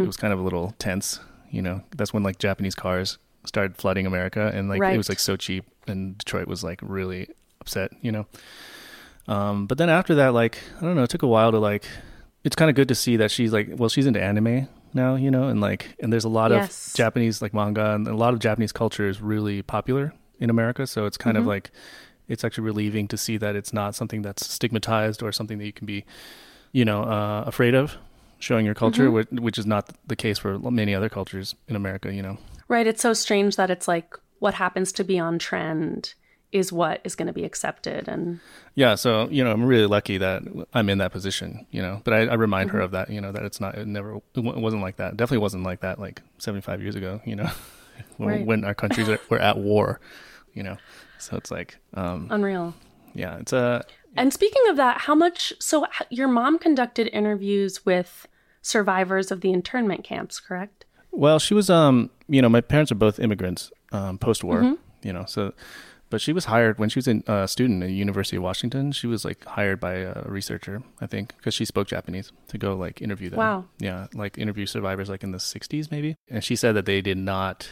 [0.03, 1.83] it was kind of a little tense, you know.
[1.97, 5.65] That's when like Japanese cars started flooding America, and like it was like so cheap,
[5.87, 7.29] and Detroit was like really
[7.63, 8.27] upset, you know.
[9.29, 11.85] Um, but then after that, like I don't know, it took a while to like.
[12.45, 15.31] It's kind of good to see that she's like, well, she's into anime now, you
[15.31, 16.89] know, and like, and there's a lot Yes.
[16.89, 20.87] of Japanese like manga, and a lot of Japanese culture is really popular in America.
[20.87, 21.71] So it's kind of like,
[22.29, 25.73] it's actually relieving to see that it's not something that's stigmatized or something that you
[25.73, 26.05] can be,
[26.73, 27.97] you know, uh, afraid of
[28.39, 32.13] showing your culture, which, which is not the case for many other cultures in America,
[32.13, 32.39] you know.
[32.69, 32.87] Right.
[32.87, 36.15] It's so strange that it's like what happens to be on trend
[36.53, 38.09] is what is going to be accepted.
[38.09, 38.41] And
[38.75, 40.43] Yeah, so you know, I'm really lucky that
[40.75, 42.01] I'm in that position, you know.
[42.05, 44.23] But I, I remind her of that, you know, that it's not, it never, it
[44.41, 45.17] wa- it wasn't like that.
[45.17, 47.51] Definitely wasn't like that, like 75 years ago, you know,
[48.17, 48.47] when, Right.
[48.47, 50.01] when our countries are, were at war,
[50.55, 50.77] you know.
[51.19, 52.75] So it's like, um, unreal.
[53.15, 53.85] yeah, it's a,
[54.17, 55.53] And speaking of that, how much?
[55.61, 58.27] So your mom conducted interviews with
[58.63, 60.85] survivors of the internment camps, correct?
[61.13, 65.25] Well, she was, um, you know, my parents are both immigrants, um, post-war, you know,
[65.27, 65.53] so,
[66.11, 68.91] but she was hired when she was a uh, student at the University of Washington.
[68.91, 72.75] She was like hired by a researcher, I think, because she spoke Japanese to go
[72.75, 73.39] like interview them.
[73.39, 73.65] Wow.
[73.79, 76.17] Yeah, like interview survivors like in the 60s maybe.
[76.29, 77.71] And she said that they did not,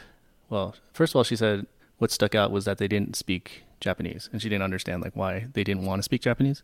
[0.48, 1.66] well, first of all, she said
[1.98, 5.48] what stuck out was that they didn't speak Japanese and she didn't understand like why
[5.52, 6.62] they didn't want to speak Japanese.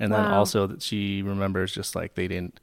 [0.00, 2.58] And then also that she remembers just like they didn't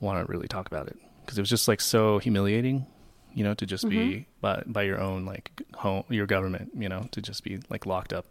[0.00, 2.86] want to really talk about it because it was just like so humiliating
[3.34, 4.10] you know to just Mm-hmm.
[4.10, 7.86] be by, by your own like home your government you know to just be like
[7.86, 8.26] locked up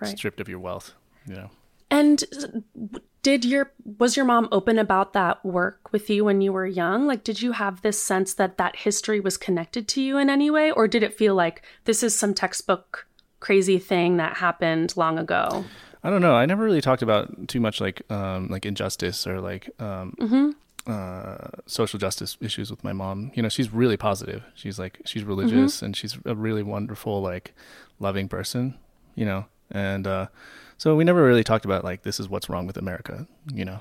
[0.00, 0.16] Right.
[0.18, 0.92] stripped of your wealth
[1.26, 1.50] you know
[1.90, 2.24] And
[3.22, 7.06] did your was your mom open about that work with you when you were young?
[7.06, 10.50] Like, did you have this sense that that history was connected to you in any
[10.50, 13.06] way, or did it feel like this is some textbook
[13.40, 15.64] crazy thing that happened long ago?
[16.02, 19.38] i don't know i never really talked about too much like um like injustice or
[19.38, 20.50] like um Mm-hmm.
[20.86, 23.30] Uh social justice issues with my mom.
[23.34, 24.42] You know she's really positive.
[24.54, 25.84] She's like she's religious Mm-hmm.
[25.84, 27.54] and she's a really wonderful like
[27.98, 28.74] loving person
[29.14, 29.44] you know?
[29.70, 30.26] And uh
[30.78, 33.80] so we never really talked about like this is what's wrong with america you know?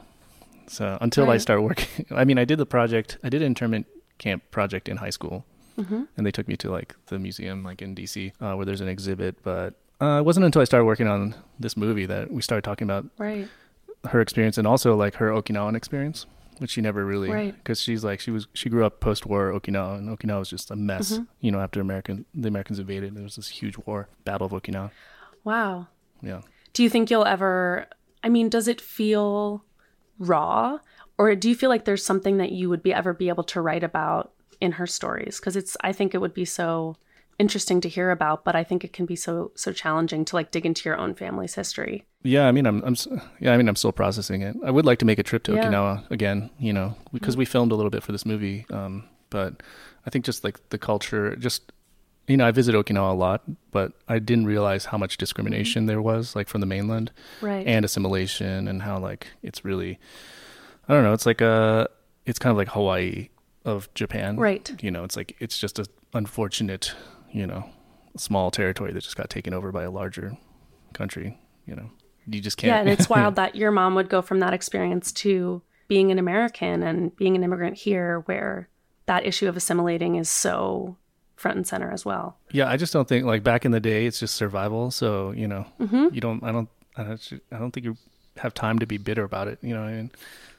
[0.67, 3.87] So until i start working i mean i did the project i did an internment
[4.17, 5.45] camp project in high school.
[6.17, 8.89] And they took me to like the museum like in DC uh, where there's an
[8.89, 9.41] exhibit.
[9.43, 12.83] But uh, it wasn't until I started working on this movie that we started talking
[12.85, 13.47] about Right.
[14.09, 16.25] her experience and also like her Okinawan experience,
[16.59, 17.55] which she never really Right.
[17.55, 20.71] because she's like she was she grew up post war Okinawa and Okinawa was just
[20.71, 21.13] a mess.
[21.13, 21.23] Mm-hmm.
[21.41, 24.53] You know, after American the Americans invaded, and there was this huge war, Battle of
[24.53, 24.91] Okinawa.
[25.43, 25.87] Wow.
[26.21, 26.41] Yeah.
[26.73, 27.87] Do you think you'll ever
[28.23, 29.63] I mean, does it feel
[30.19, 30.79] raw
[31.17, 33.61] or do you feel like there's something that you would be ever be able to
[33.61, 36.97] write about in her stories because it's I think it would be so
[37.39, 40.51] interesting to hear about, but I think it can be so so challenging to like
[40.51, 42.05] dig into your own family's history.
[42.23, 42.95] Yeah, I mean, I'm, I'm,
[43.39, 44.55] yeah, I mean, I'm still processing it.
[44.65, 45.63] I would like to make a trip to Yeah.
[45.63, 45.73] Mm-hmm.
[45.73, 48.65] Okinawa again, you know, because we filmed a little bit for this movie.
[48.69, 49.63] Um, but
[50.05, 51.71] I think just like the culture, just
[52.27, 56.01] you know, I visit Okinawa a lot, but I didn't realize how much discrimination there
[56.01, 57.45] was, like from the mainland, Mm-hmm.
[57.45, 57.65] Right.
[57.67, 59.97] and assimilation, and how like it's really,
[60.87, 61.87] I don't know, it's like a,
[62.25, 63.29] it's kind of like Hawaii
[63.65, 64.71] of Japan, Right.
[64.83, 66.93] You know, it's like it's just a unfortunate,
[67.31, 67.69] you know,
[68.17, 70.37] small territory that just got taken over by a larger
[70.93, 71.37] country.
[71.65, 71.89] You know,
[72.27, 72.69] you just can't.
[72.69, 76.19] Yeah, and it's wild that your mom would go from that experience to being an
[76.19, 78.69] American and being an immigrant here where
[79.07, 80.95] that issue of assimilating is so
[81.35, 82.37] front and center as well.
[82.51, 84.91] Yeah, I just don't think like back in the day, it's just survival.
[84.91, 86.07] So you know, Mm-hmm.
[86.13, 86.43] you don't.
[86.43, 86.69] I don't.
[86.97, 87.33] I don't.
[87.51, 87.95] I don't think you
[88.37, 89.59] have time to be bitter about it.
[89.61, 90.11] You know, what I mean,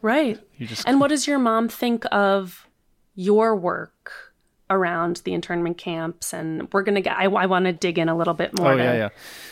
[0.02, 0.40] Right.
[0.58, 0.86] you just.
[0.88, 2.66] And what does your mom think of
[3.14, 4.29] your work
[4.70, 6.32] around the internment camps?
[6.32, 7.16] And we're gonna get.
[7.16, 8.72] I, I want to dig in a little bit more.
[8.72, 9.08] oh to yeah, yeah.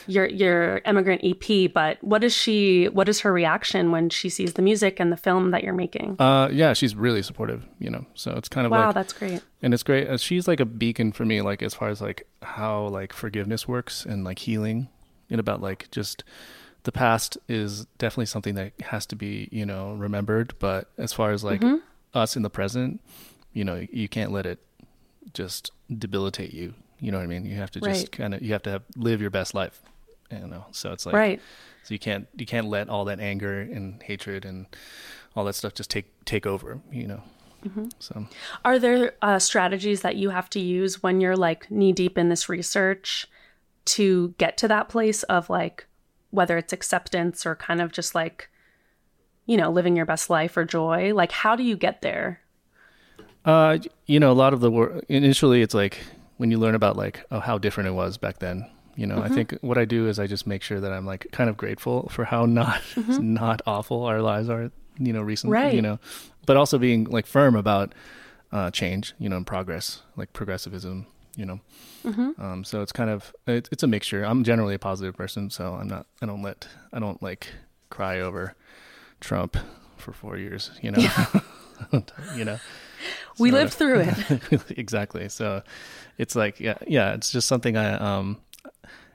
[0.06, 2.86] Your your immigrant EP, but what is she?
[2.86, 6.16] What is her reaction when she sees the music and the film that you're making?
[6.20, 7.66] Uh, yeah, she's really supportive.
[7.78, 9.42] You know, so it's kind of wow, like, that's great.
[9.62, 10.08] and it's great.
[10.08, 13.66] Uh, she's like a beacon for me, like as far as like how like forgiveness
[13.66, 14.88] works and like healing,
[15.30, 16.24] and about like just
[16.84, 20.54] the past is definitely something that has to be you know remembered.
[20.58, 21.62] But as far as like
[22.14, 23.00] us in the present,
[23.52, 24.58] you know, you can't let it
[25.34, 26.74] just debilitate you.
[27.00, 27.44] You know what I mean?
[27.44, 28.12] You have to just Right.
[28.12, 29.80] kind of you have to have, live your best life.
[30.30, 31.40] You know, so it's like right.
[31.84, 34.66] so you can't you can't let all that anger and hatred and
[35.34, 36.80] all that stuff just take take over.
[36.92, 37.22] You know,
[37.98, 38.26] so.
[38.64, 42.28] Are there uh, strategies that you have to use when you're like knee deep in
[42.28, 43.26] this research
[43.86, 45.86] to get to that place of like
[46.30, 48.50] whether it's acceptance or kind of just like
[49.46, 51.14] you know living your best life or joy?
[51.14, 52.40] Like how do you get there?
[53.48, 55.98] Uh, you know, a lot of the work initially, it's like
[56.36, 58.68] when you learn about like oh how different it was back then.
[58.94, 59.32] You know, Mm-hmm.
[59.32, 61.56] I think what I do is I just make sure that I'm like kind of
[61.56, 64.70] grateful for how not not awful our lives are.
[64.98, 65.56] You know, recently.
[65.56, 65.64] Mm-hmm.
[65.66, 65.74] Right.
[65.74, 65.98] You know,
[66.46, 67.94] but also being like firm about
[68.52, 69.14] uh, change.
[69.18, 71.06] You know, and progress, like progressivism.
[71.36, 71.60] You know,
[72.04, 72.42] Mm-hmm.
[72.42, 74.24] um, so it's kind of it, it's a mixture.
[74.24, 76.06] I'm generally a positive person, so I'm not.
[76.20, 77.46] I don't let I don't like
[77.90, 78.54] cry over
[79.20, 79.56] Trump
[79.96, 80.70] for four years.
[80.82, 81.06] You know.
[82.36, 82.58] you know
[83.38, 84.62] We So- lived through it.
[84.78, 85.28] exactly.
[85.28, 85.62] So
[86.18, 88.38] it's like yeah, yeah, it's just something I um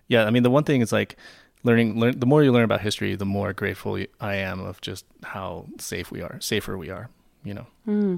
[0.07, 1.17] yeah, I mean the one thing is like
[1.63, 5.05] learning learn the more you learn about history, the more grateful I am of just
[5.23, 7.09] how safe we are, safer we are,
[7.43, 7.67] you know.
[7.85, 8.17] Hmm.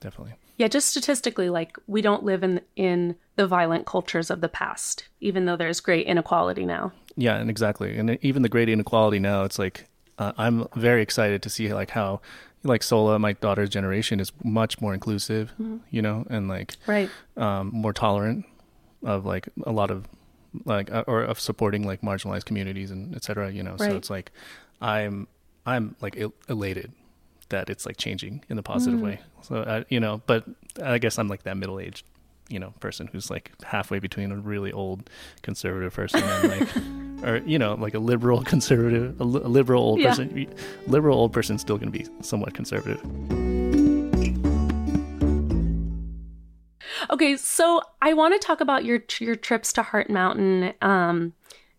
[0.00, 0.34] Definitely.
[0.58, 5.08] Yeah, just statistically, like we don't live in in the violent cultures of the past,
[5.20, 6.92] even though there's great inequality now.
[7.16, 7.96] Yeah, and exactly.
[7.98, 11.90] And even the great inequality now, it's like uh, I'm very excited to see like
[11.90, 12.20] how
[12.66, 15.76] like Sola, my daughter's generation is much more inclusive, Mm-hmm.
[15.90, 17.10] you know, and like Right.
[17.36, 18.44] um, more tolerant
[19.04, 20.06] of like a lot of
[20.64, 23.90] like uh, or of supporting like marginalized communities and et cetera you know Right.
[23.90, 24.32] so it's like
[24.80, 25.28] i'm
[25.66, 26.92] i'm like el- elated
[27.50, 30.44] that it's like changing in the positive way so I, you know but
[30.82, 32.06] i guess i'm like that middle-aged
[32.48, 35.08] you know person who's like halfway between a really old
[35.42, 39.82] conservative person and like or you know like a liberal conservative a, li- a liberal
[39.82, 40.10] old Yeah.
[40.10, 40.46] person
[40.86, 43.00] liberal old person still going to be somewhat conservative
[47.10, 51.34] Okay, so I want to talk about your your trips to Heart Mountain, um,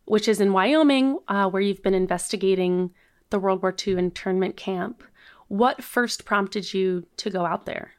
[0.05, 2.91] which is in Wyoming, uh, where you've been investigating
[3.29, 5.03] the World War II internment camp.
[5.47, 7.91] What first prompted you to go out there?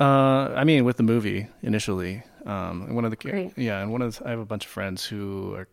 [0.00, 3.52] Uh, I mean, with the movie initially, um, and one of the Great.
[3.56, 5.66] yeah, and one of the, I have a bunch of friends who are,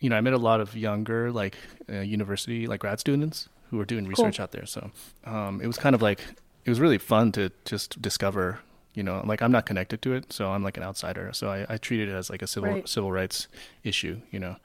[0.00, 1.56] you know, I met a lot of younger like
[1.88, 4.66] uh, university like grad students who were doing research out there.
[4.66, 4.90] So,
[5.24, 6.20] um, it was kind of like
[6.64, 8.58] it was really fun to just discover.
[8.94, 11.30] You know, like I'm not connected to it, so I'm like an outsider.
[11.32, 12.88] So I, I treated it as like a civil Right.
[12.88, 13.48] civil rights
[13.84, 14.20] issue.
[14.32, 14.56] You know,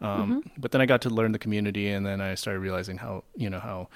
[0.00, 3.24] um, but then I got to learn the community, and then I started realizing how
[3.36, 3.88] you know how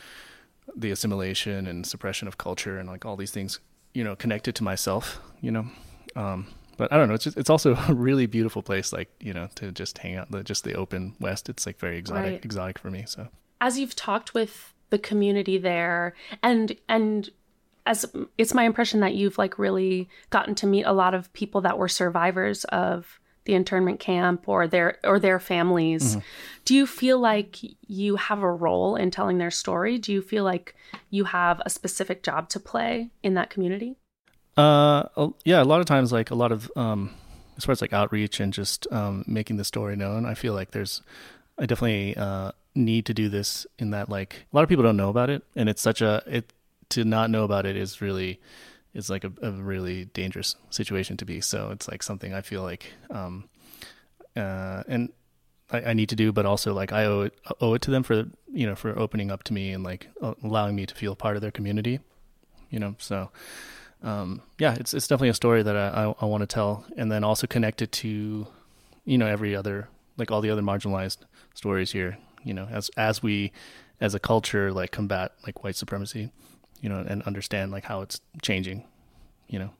[0.77, 3.61] the assimilation and suppression of culture and like all these things
[3.95, 5.67] you know connected to myself you know
[6.17, 9.33] um but i don't know it's just it's also a really beautiful place like you
[9.33, 12.45] know to just hang out the just the open west it's like very exotic Right.
[12.45, 13.29] exotic for me so
[13.61, 17.31] As you've talked with the community there, and and
[17.87, 18.05] as
[18.37, 21.79] it's my impression that you've like really gotten to meet a lot of people that
[21.79, 26.17] were survivors of the internment camp or their or their families.
[26.65, 29.99] Do you feel like you have a role in telling their story?
[29.99, 30.75] Do you feel like
[31.11, 33.97] you have a specific job to play in that community?
[34.57, 37.11] Uh, uh, yeah, a lot of times, like a lot of um,
[37.57, 40.73] as far as like outreach and just um, making the story known, I feel like
[40.73, 41.03] there's,
[41.59, 44.97] I definitely uh need to do this in that like a lot of people don't
[44.97, 46.53] know about it, and it's such a it
[46.91, 48.39] to not know about it is really
[48.95, 51.41] is like a, a really dangerous situation to be.
[51.41, 53.49] So it's like something I feel like um
[54.37, 55.11] uh and
[55.71, 58.03] I, I need to do, but also like I owe it owe it to them
[58.03, 61.17] for you know for opening up to me and like uh, allowing me to feel
[61.17, 62.01] part of their community,
[62.71, 62.95] you know.
[62.99, 63.31] So
[64.03, 67.11] um, yeah, it's it's definitely a story that I I, I want to tell, and
[67.11, 68.47] then also connect it to
[69.05, 69.89] you know every other
[70.19, 71.19] like all the other marginalized
[71.55, 72.19] stories here.
[72.45, 73.53] You know, as as we
[74.01, 76.31] as a culture like combat like white supremacy,
[76.83, 78.85] you know, and understand like how it's changing,
[79.49, 79.71] you know,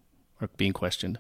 [0.41, 1.19] or being questioned.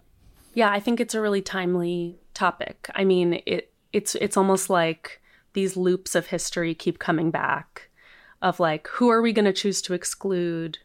[0.54, 2.88] Yeah, I think it's a really timely topic.
[2.94, 5.20] I mean, it it's it's almost like
[5.52, 7.90] these loops of history keep coming back
[8.40, 10.78] of like who are we going to choose to exclude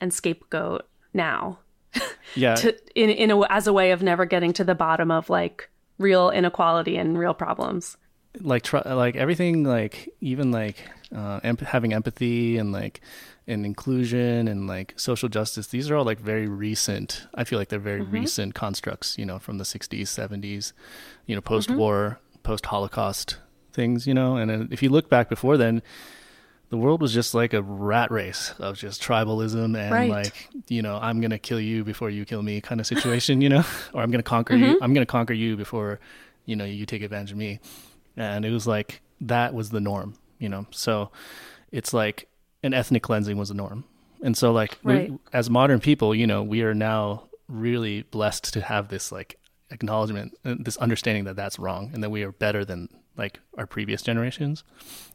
[0.00, 1.58] and scapegoat now
[2.34, 5.30] Yeah, to in in a, as a way of never getting to the bottom of
[5.30, 7.96] like real inequality and real problems.
[8.40, 10.76] Like try, like everything like even like
[11.14, 13.00] uh emp- having empathy and like
[13.46, 17.26] and inclusion and like social justice these are all like very recent.
[17.34, 18.12] I feel like they're very mm-hmm.
[18.12, 20.72] recent constructs you know from the 60s 70s
[21.26, 21.48] you know mm-hmm.
[21.48, 23.38] post-war post-holocaust
[23.72, 24.36] things you know?
[24.36, 25.82] And if you look back before then
[26.68, 30.10] the world was just like a rat race of just tribalism and Right.
[30.10, 33.48] like you know i'm gonna kill you before you kill me kind of situation you
[33.48, 33.64] know?
[33.94, 34.82] Or i'm gonna conquer you mm-hmm.
[34.82, 36.00] i'm gonna conquer you before
[36.44, 37.60] you know you take advantage of me
[38.16, 41.10] and it was like that was the norm you know so
[41.72, 42.28] it's like
[42.62, 43.84] an ethnic cleansing was the norm
[44.22, 48.60] and so like we- as modern people you know we are now really blessed to
[48.60, 49.38] have this like
[49.70, 54.00] acknowledgement this understanding that that's wrong and that we are better than like our previous
[54.02, 54.62] generations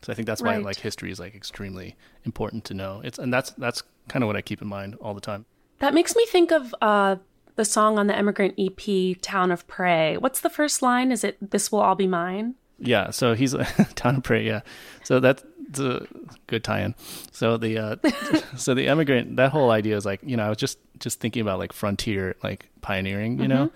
[0.02, 0.66] so i think that's why Right.
[0.66, 1.96] like history is like extremely
[2.26, 5.14] important to know it's and that's that's kind of what i keep in mind all
[5.14, 5.46] the time
[5.80, 7.16] That makes me think of uh,
[7.56, 11.12] the song on the Emigrant EP, "Town of Prey." What's the first line?
[11.12, 12.56] Is it "This will all be mine"?
[12.82, 13.64] Yeah, so he's a
[13.96, 14.46] town of prey.
[14.46, 14.62] Yeah,
[15.04, 15.44] so that's
[15.80, 16.06] a
[16.48, 16.96] good tie-in.
[17.32, 17.96] So the uh,
[18.58, 21.42] so the immigrant that whole idea is like you know I was just just thinking
[21.42, 23.72] about like frontier like pioneering, you know,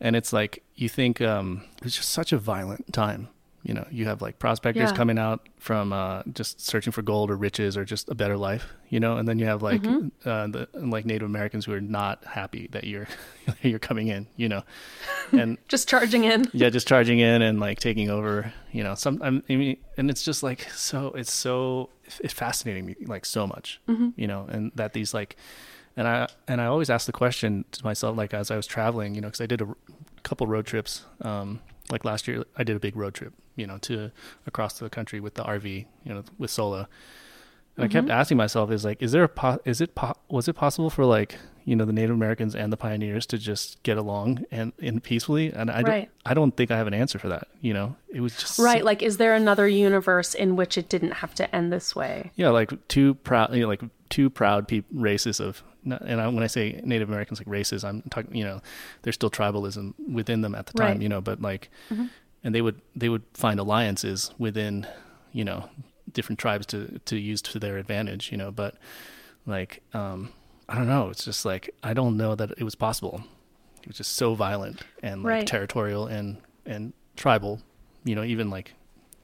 [0.00, 3.28] and it's like you think um, it's just such a violent time.
[3.68, 4.96] You know, you have like prospectors Yeah.
[4.96, 8.64] coming out from uh, just searching for gold or riches or just a better life,
[8.88, 12.24] you know, and then you have like uh, the like Native Americans who are not
[12.24, 13.06] happy that you're
[13.62, 14.62] you're coming in, you know,
[15.32, 16.48] and Just charging in.
[16.54, 20.22] yeah, just charging in and like taking over, you know, some, I mean, and it's
[20.24, 21.90] just like, so it's so,
[22.20, 23.80] it's fascinating me like so much,
[24.16, 25.36] you know, and that these like,
[25.94, 29.14] and I, and I always ask the question to myself, like, as I was traveling,
[29.14, 29.76] you know, cause I did a r-
[30.22, 31.60] couple road trips, um,
[31.90, 34.10] like last year I did a big road trip, you know, to
[34.46, 36.88] across the country with the RV, you know, with Sola.
[37.76, 40.48] And I kept asking myself, is like, is there a, po- is it, po- was
[40.48, 43.96] it possible for like, you know, the Native Americans and the pioneers to just get
[43.96, 45.52] along and, and peacefully?
[45.52, 45.84] And I, Right.
[45.84, 47.46] don't, I don't think I have an answer for that.
[47.60, 48.84] You know, it was just Right.
[48.84, 52.32] Like, is there another universe in which it didn't have to end this way?
[52.34, 56.42] yeah, like two proud, you know, like two proud peop races of, and I, when
[56.42, 58.60] I say Native Americans, like races, I'm talking, you know,
[59.02, 60.92] there's still tribalism within them at the time, Right.
[60.94, 61.02] Mm-hmm.
[61.02, 61.70] you know, but like,
[62.44, 64.86] and they would they would find alliances within,
[65.32, 65.68] you know,
[66.12, 68.76] different tribes to to use to their advantage, you know, but
[69.46, 70.30] like, um,
[70.68, 73.22] I don't know, it's just like I don't know that it was possible.
[73.82, 75.46] It was just so violent and like Right.
[75.46, 77.60] territorial and and tribal,
[78.04, 78.74] you know, even like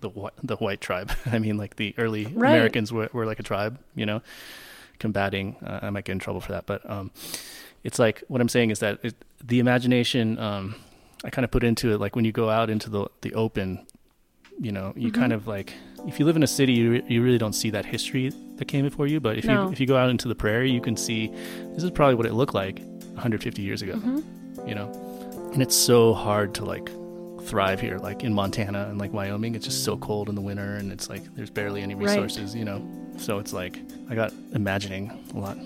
[0.01, 0.11] the
[0.43, 1.11] the white tribe.
[1.27, 2.49] I mean, like the early Right.
[2.51, 4.23] Americans were, were like a tribe, you know,
[4.99, 5.57] combating.
[5.65, 7.11] Uh, I might get in trouble for that, but um,
[7.83, 10.39] it's like what I'm saying is that it, the imagination.
[10.39, 10.75] Um,
[11.25, 13.87] I kind of put into it like when you go out into the the open,
[14.61, 15.21] you know, you Mm-hmm.
[15.21, 15.73] kind of like
[16.07, 18.67] if you live in a city, you re- you really don't see that history that
[18.67, 19.21] came before you.
[19.21, 19.67] But if No.
[19.67, 21.29] you if you go out into the prairie, you can see
[21.75, 22.79] this is probably what it looked like
[23.15, 23.95] 150 years ago.
[23.95, 24.69] Mm-hmm.
[24.69, 24.89] You know,
[25.53, 26.91] and it's so hard to like
[27.43, 30.77] thrive here like in montana and like wyoming it's just so cold in the winter
[30.77, 32.05] and it's like there's barely any Right.
[32.09, 32.81] resources you know
[33.19, 35.59] so it's like i got imagining a lot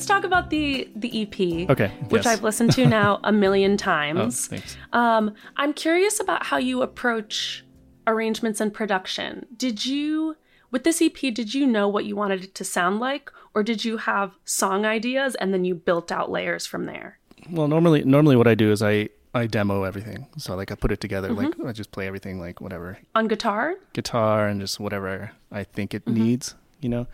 [0.00, 1.68] Let's talk about the the EP.
[1.68, 2.26] okay Which yes.
[2.32, 4.46] I've listened to now a million times.
[4.46, 7.66] thanks Um, I'm curious about how you approach
[8.06, 9.44] arrangements and production.
[9.54, 10.36] Did you,
[10.70, 13.84] with this EP, did you know what you wanted it to sound like, or did
[13.84, 17.18] you have song ideas and then you built out layers from there?
[17.50, 20.26] well normally normally what i do is i I demo everything.
[20.38, 21.28] So like I put it together.
[21.32, 21.68] Like Mm-hmm.
[21.68, 23.74] I just play everything like whatever On guitar?
[23.92, 26.22] guitar and just whatever I think it Mm-hmm.
[26.24, 27.06] needs, you know.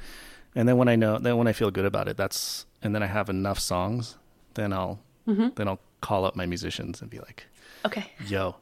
[0.54, 3.02] And then when I know, then when I feel good about it, that's and then
[3.02, 4.16] I have enough songs,
[4.54, 5.48] then I'll Mm-hmm.
[5.56, 7.46] then I'll call up my musicians and be like,
[7.84, 8.06] Okay.
[8.28, 8.54] "Yo,"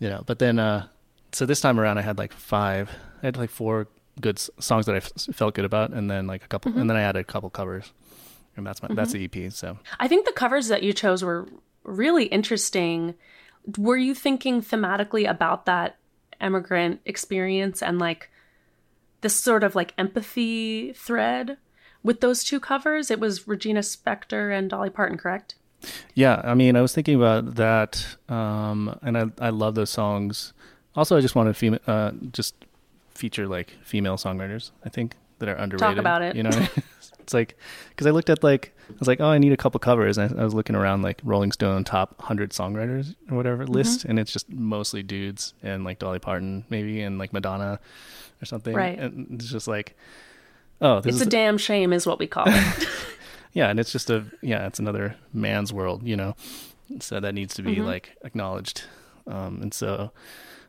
[0.00, 0.22] you know.
[0.26, 0.86] But then, uh
[1.32, 2.88] so this time around, I had like five,
[3.22, 3.86] I had like four
[4.18, 6.80] good songs that I f- felt good about, and then like a couple, Mm-hmm.
[6.80, 7.92] and then I added a couple covers,
[8.56, 9.52] and that's my that's the EP.
[9.52, 11.46] So I think the covers that you chose were
[11.84, 13.14] really interesting.
[13.76, 15.98] Were you thinking thematically about that
[16.40, 18.30] immigrant experience and like
[19.20, 21.58] this sort of like empathy thread
[22.02, 23.10] with those two covers?
[23.10, 25.54] It was Regina Spektor and Dolly Parton, correct?
[26.14, 30.52] Yeah, I mean, I was thinking about that, um, and I I love those songs.
[30.96, 32.54] Also, I just wanted fem- uh, just
[33.10, 34.72] feature like female songwriters.
[34.84, 35.78] I think that are underrated.
[35.94, 36.34] Talk about it.
[36.34, 36.68] You know, I mean?
[37.20, 37.56] it's like
[37.90, 40.18] because I looked at like I was like, oh, I need a couple covers.
[40.18, 43.72] And I, I was looking around like Rolling Stone top hundred songwriters or whatever Mm-hmm.
[43.74, 47.78] list, and it's just mostly dudes and like Dolly Parton maybe and like Madonna
[48.42, 48.74] or something.
[48.74, 48.98] Right.
[48.98, 49.96] And it's just like,
[50.80, 52.88] oh, It's a damn shame, is what we call it.
[53.54, 56.36] yeah and it's just a yeah it's another man's world you know
[57.00, 58.82] so that needs to be like acknowledged
[59.26, 60.12] um and so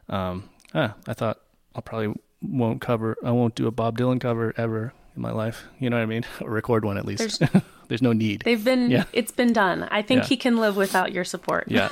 [0.07, 1.39] um ah, i thought
[1.75, 5.65] i'll probably won't cover i won't do a bob dylan cover ever in my life
[5.77, 7.41] you know what i mean or record one at least
[7.89, 9.03] there's, no need They've been, Yeah.
[9.13, 9.83] it's been done.
[9.91, 10.27] I think Yeah.
[10.29, 11.65] he can live without your support.
[11.67, 11.89] yeah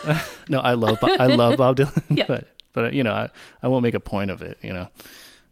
[0.47, 2.25] no i love i love bob dylan Yeah.
[2.27, 3.29] but but you know I,
[3.61, 4.87] I won't make a point of it you know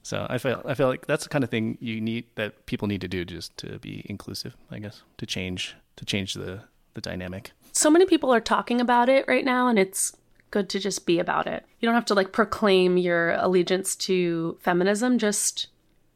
[0.05, 2.87] so i feel i feel like that's the kind of thing you need that people
[2.87, 6.61] need to do just to be inclusive i guess to change to change the
[6.95, 7.51] the dynamic.
[7.73, 10.15] So many people are talking about it right now and it's
[10.49, 11.65] good to just be about it.
[11.79, 15.67] You don't have to like proclaim your allegiance to feminism just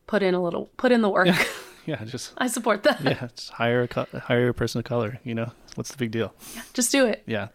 [0.07, 1.27] put in a little put in the work.
[1.27, 1.43] Yeah.
[2.05, 3.01] Just i support that.
[3.01, 5.19] Yeah, just hire a hire a person of color.
[5.23, 6.35] You know, what's the big deal?
[6.73, 7.23] just do it.
[7.25, 7.47] Yeah,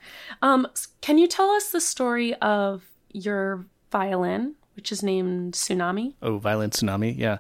[0.43, 0.67] um
[1.03, 2.83] can you tell us the story of
[3.13, 7.17] your violin which is named tsunami Oh, violent tsunami.
[7.17, 7.39] Yeah.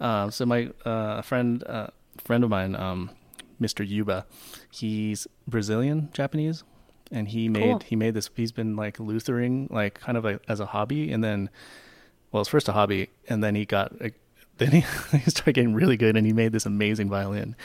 [0.00, 1.88] Um, so my uh, friend, uh,
[2.22, 3.10] friend of mine, um,
[3.60, 3.86] Mr.
[3.86, 4.26] Yuba,
[4.70, 6.62] he's Brazilian Japanese,
[7.10, 7.80] and he made Cool.
[7.86, 8.28] he made this.
[8.34, 11.48] He's been like Luthering, like kind of like as a hobby, and then,
[12.32, 14.14] well, it's first a hobby, and then he got like,
[14.58, 14.80] then he,
[15.16, 17.56] he started getting really good, and he made this amazing violin,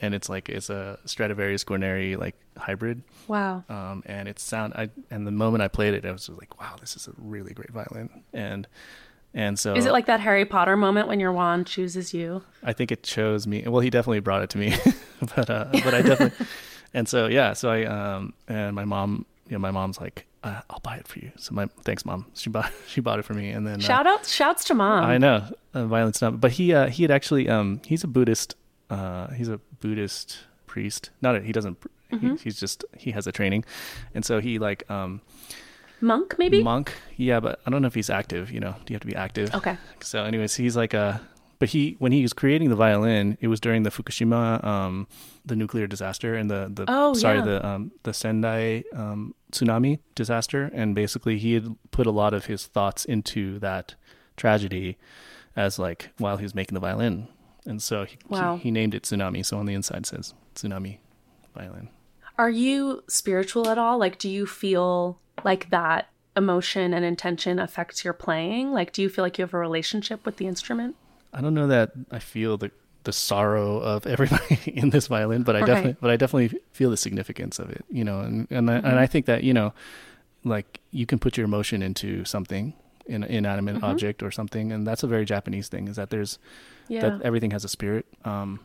[0.00, 3.02] and it's like it's a Stradivarius Guarneri like hybrid.
[3.28, 6.60] wow um, and it sound I and the moment I played it, I was like,
[6.60, 8.66] wow, this is a really great violin, and
[9.34, 12.72] and so is it like that harry potter moment when your wand chooses you I
[12.72, 13.64] think it chose me.
[13.66, 14.76] Well, he definitely brought it to me,
[15.36, 16.46] but uh, but I definitely,
[16.94, 20.60] and so yeah, so I um and my mom, you know, my mom's like, uh,
[20.70, 21.32] I'll buy it for you.
[21.36, 22.26] So my thanks, mom.
[22.34, 25.04] She bought she bought it for me, and then uh, shout out shouts to mom
[25.04, 28.54] I know uh, violence not, but he uh, he had actually um he's a Buddhist
[28.90, 31.10] uh he's a Buddhist priest.
[31.22, 31.78] Not a, he doesn't.
[32.20, 33.64] He, he's just he has a training,
[34.14, 35.20] and so he like um
[36.00, 36.92] monk maybe monk.
[37.16, 38.50] Yeah, but I don't know if he's active.
[38.52, 39.54] You know, do you have to be active?
[39.54, 41.20] okay So, anyways, he's like a.
[41.58, 45.06] But he, when he was creating the violin, it was during the Fukushima, um,
[45.46, 47.44] the nuclear disaster, and the the Oh, sorry yeah.
[47.46, 52.44] the um, the Sendai um, tsunami disaster, and basically he had put a lot of
[52.44, 53.94] his thoughts into that
[54.36, 54.98] tragedy,
[55.56, 57.26] as like while he was making the violin,
[57.66, 58.56] and so he, Wow.
[58.56, 59.44] he, he named it tsunami.
[59.44, 60.98] So on the inside says tsunami
[61.54, 61.88] violin.
[62.38, 63.98] Are you spiritual at all?
[63.98, 68.72] Like, do you feel like that emotion and intention affects your playing?
[68.72, 70.96] Like, do you feel like you have a relationship with the instrument?
[71.32, 72.70] I don't know that I feel the
[73.04, 75.66] the sorrow of everybody in this violin, but I Okay.
[75.66, 78.98] definitely but I definitely feel the significance of it, you know, and and I, and
[78.98, 79.72] I think that you know,
[80.44, 82.74] like you can put your emotion into something,
[83.08, 85.88] an inanimate object or something, and that's a very Japanese thing.
[85.88, 86.38] Is that there's
[86.88, 87.08] Yeah.
[87.08, 88.06] that everything has a spirit.
[88.24, 88.60] Um,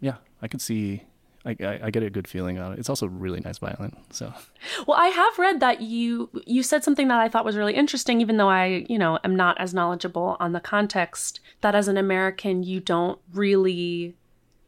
[0.00, 1.02] yeah, I can see.
[1.46, 2.78] I, I, I get a good feeling on it.
[2.78, 3.94] It's also really nice violin.
[4.10, 4.32] So
[4.86, 8.20] Well, I have read that you you said something that I thought was really interesting,
[8.22, 11.40] even though I, you know, am not as knowledgeable on the context.
[11.60, 14.14] That as an American, you don't really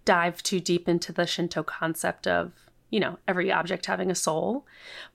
[0.05, 2.53] dive too deep into the Shinto concept of,
[2.91, 4.67] you know, every object having a soul.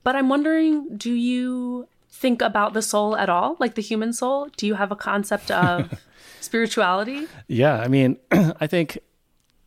[0.02, 4.48] But I'm wondering, do you think about the soul at all, like the human soul?
[4.56, 5.98] Do you have a concept of
[6.40, 7.26] spirituality?
[7.48, 8.98] yeah, I mean, I think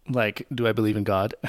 [0.07, 1.33] like, do I believe in God?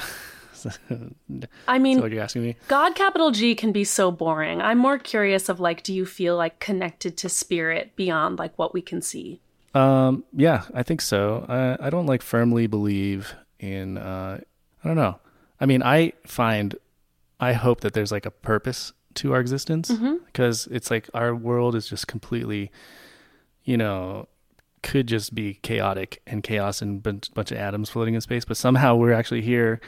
[1.67, 2.55] I mean, what you're asking me?
[2.67, 4.59] God capital G can be so boring.
[4.61, 8.73] I'm more curious of like, do you feel like connected to spirit beyond like what
[8.73, 9.39] we can see?
[9.75, 11.45] Um, yeah, I think so.
[11.47, 13.97] I, I don't like firmly believe in.
[13.99, 14.39] Uh,
[14.83, 15.19] I don't know.
[15.61, 16.75] I mean, I find,
[17.39, 19.89] I hope that there's like a purpose to our existence
[20.25, 22.71] because it's like our world is just completely,
[23.63, 24.27] you know,
[24.83, 28.57] could just be chaotic and chaos and bunch bunch of atoms floating in space, but
[28.57, 29.81] somehow we're actually here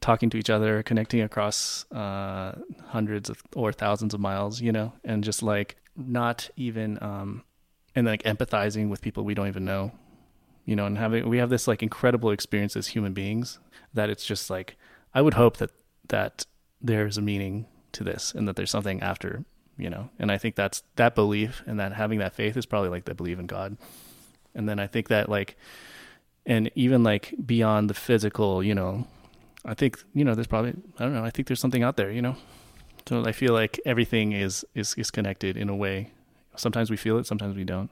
[0.00, 2.52] talking to each other, connecting across uh,
[2.86, 7.42] hundreds of or thousands of miles, you know, and just like not even um,
[7.94, 9.92] and like empathizing with people we don't even know,
[10.64, 13.58] you know, and having we have this like incredible experience as human beings
[13.94, 14.76] that it's just like
[15.14, 15.70] I would hope that
[16.08, 16.46] that
[16.80, 19.44] there's a meaning to this and that there's something after,
[19.76, 22.90] you know, and I think that's that belief and that having that faith is probably
[22.90, 23.76] like the belief in God,
[24.54, 25.56] and then I think that like
[26.46, 29.06] and even like beyond the physical, you know,
[29.64, 32.10] I think you know there's probably I don't know I think there's something out there,
[32.10, 32.36] you know.
[33.06, 36.12] So I feel like everything is is is connected in a way.
[36.56, 37.90] Sometimes we feel it, sometimes we don't,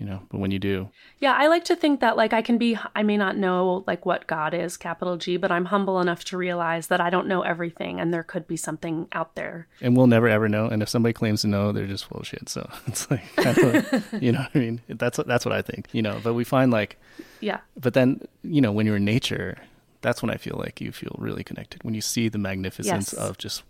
[0.00, 0.20] you know.
[0.30, 0.88] But when you do,
[1.20, 4.06] Yeah, I like to think that like I can be I may not know like
[4.06, 7.42] what God is, capital G, but I'm humble enough to realize that I don't know
[7.42, 9.68] everything and there could be something out there.
[9.80, 10.66] and we'll never ever know.
[10.66, 12.48] And if somebody claims to know, they're just full of shit.
[12.48, 13.22] So it's like,
[14.22, 16.18] you know, what I mean, that's what that's what I think, you know.
[16.24, 16.96] But we find like,
[17.40, 17.60] Yeah.
[17.78, 19.58] but then you know, when you're in nature,
[20.00, 21.84] that's when I feel like you feel really connected.
[21.84, 23.20] When you see the magnificence Yes.
[23.28, 23.62] of just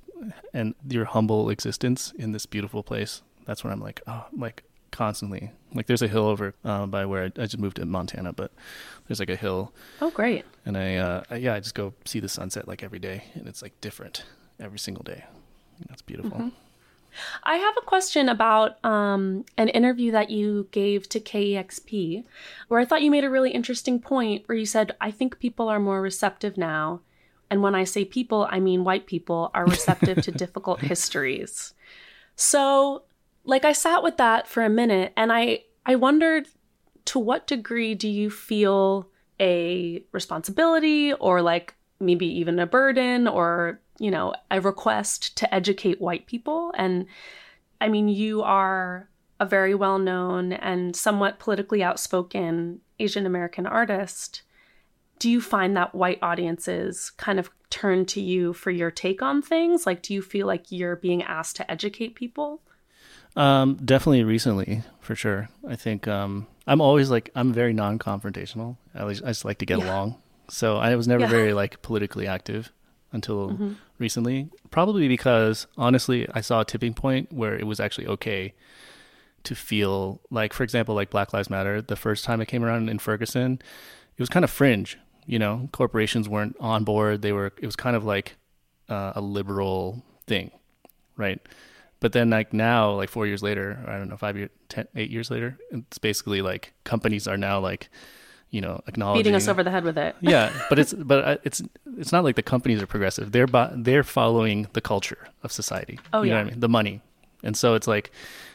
[0.54, 4.62] and your humble existence in this beautiful place, that's when I'm like, oh, I'm like
[4.90, 5.50] constantly.
[5.74, 8.50] Like there's a hill over uh, by where I, I just moved to Montana, but
[9.06, 10.44] there's like a hill, Oh, great.
[10.64, 13.46] and I, uh, I yeah, I just go see the sunset like every day, and
[13.46, 14.24] it's like different
[14.58, 15.24] every single day.
[15.88, 16.50] That's beautiful.
[17.42, 22.24] I have a question about um, an interview that you gave to KEXP,
[22.68, 25.68] where I thought you made a really interesting point where you said, I think people
[25.68, 27.00] are more receptive now.
[27.50, 31.74] And when I say people, I mean white people are receptive to difficult histories.
[32.36, 33.02] So,
[33.44, 36.46] like, I sat with that for a minute and I, I wondered
[37.06, 39.08] to what degree do you feel
[39.40, 46.00] a responsibility or like maybe even a burden or you know a request to educate
[46.00, 46.72] white people?
[46.76, 47.06] And
[47.80, 49.08] i mean you are
[49.40, 54.42] a very well known and somewhat politically outspoken asian american artist.
[55.18, 59.42] Do you find that white audiences kind of turn to you for your take on
[59.42, 59.86] things?
[59.86, 62.62] Like do you feel like you're being asked to educate people
[63.36, 65.48] Um, definitely recently, for sure.
[65.66, 68.76] I think um, I'm always like I'm very non-confrontational.
[68.94, 69.86] I, always, I just like to get Yeah.
[69.86, 70.16] along.
[70.48, 71.30] So I was never Yeah.
[71.30, 72.72] very like politically active
[73.12, 73.76] until Mhm.
[73.98, 74.48] recently.
[74.70, 78.52] Probably because honestly, I saw a tipping point where it was actually okay
[79.44, 81.80] to feel like, for example, like Black Lives Matter.
[81.80, 83.54] The first time it came around in Ferguson,
[84.16, 84.98] it was kind of fringe.
[85.26, 87.22] You know, corporations weren't on board.
[87.22, 87.52] They were.
[87.60, 88.36] It was kind of like
[88.88, 90.50] uh, a liberal thing,
[91.16, 91.40] right?
[92.00, 95.10] But then, like now, like four years later, I don't know, five years, ten, eight
[95.10, 97.90] years later, it's basically like companies are now like,
[98.50, 101.36] you know, acknowledging beating us over the head with it yeah, but it's but uh,
[101.44, 101.62] it's
[101.98, 103.32] it's not like the companies are progressive.
[103.32, 103.46] They're
[103.76, 105.98] they're following the culture of society.
[106.12, 106.42] Oh, you know yeah.
[106.42, 106.60] what I mean?
[106.60, 107.02] The money,
[107.42, 108.10] and so it's like,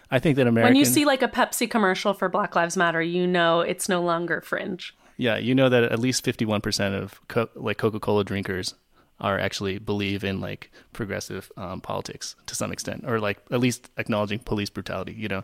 [0.09, 0.73] I think that American.
[0.73, 4.01] when you see like a pepsi commercial for black lives matter you know it's no
[4.01, 7.99] longer fringe yeah, you know that at least fifty one percent of co- like Coca
[7.99, 8.73] Cola drinkers
[9.19, 13.89] are actually believe in like progressive um, politics to some extent, or like at least
[13.97, 15.13] acknowledging police brutality.
[15.13, 15.43] You know,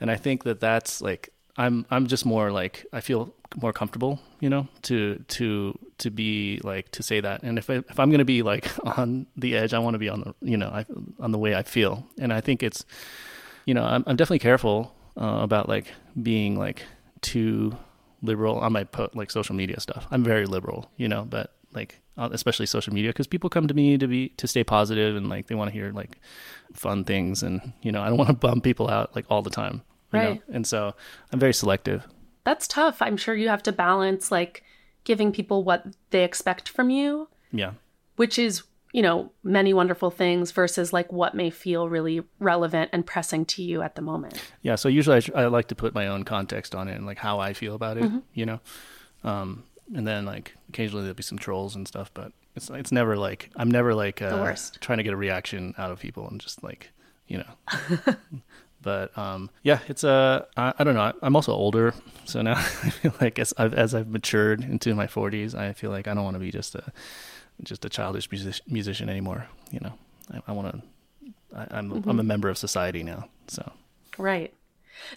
[0.00, 4.20] and I think that that's like I'm I'm just more like I feel more comfortable,
[4.40, 7.42] you know, to to to be like to say that.
[7.42, 10.08] And if I, if I'm gonna be like on the edge, I want to be
[10.08, 10.86] on the you know I,
[11.20, 12.06] on the way I feel.
[12.18, 12.84] And I think it's
[13.66, 15.86] you know I'm I'm definitely careful uh, about like
[16.20, 16.82] being like
[17.20, 17.76] too
[18.22, 20.06] liberal on my po- like social media stuff.
[20.10, 23.74] I'm very liberal, you know, but like uh, especially social media because people come to
[23.74, 26.18] me to be to stay positive and like they want to hear like
[26.74, 29.50] fun things and you know I don't want to bum people out like all the
[29.50, 30.28] time, you know?
[30.30, 30.42] Right.
[30.52, 30.94] And so
[31.32, 32.06] I'm very selective.
[32.44, 34.62] that's tough i'm sure you have to balance like
[35.04, 37.72] giving people what they expect from you Yeah.
[38.16, 38.62] which is
[38.92, 43.62] you know many wonderful things versus like what may feel really relevant and pressing to
[43.62, 46.24] you at the moment Yeah, so usually I, tr- I like to put my own
[46.24, 48.60] context on it and like how I feel about it, you know.
[49.24, 49.64] Um,
[49.94, 53.50] and then like occasionally there'll be some trolls and stuff, but it's it's never like
[53.56, 54.80] I'm never like uh, worst.
[54.80, 56.90] trying to get a reaction out of people and just like
[57.26, 58.14] you know.
[58.82, 61.12] but um, yeah, it's uh, I, I don't know.
[61.22, 61.94] I'm also older,
[62.24, 65.90] so now I feel like as I've as I've matured into my 40s, I feel
[65.90, 66.92] like I don't want to be just a
[67.62, 69.46] just a childish music- musician anymore.
[69.70, 69.92] You know,
[70.32, 70.82] I, I want to.
[71.54, 73.70] I'm I'm a member of society now, so.
[74.16, 74.54] Right.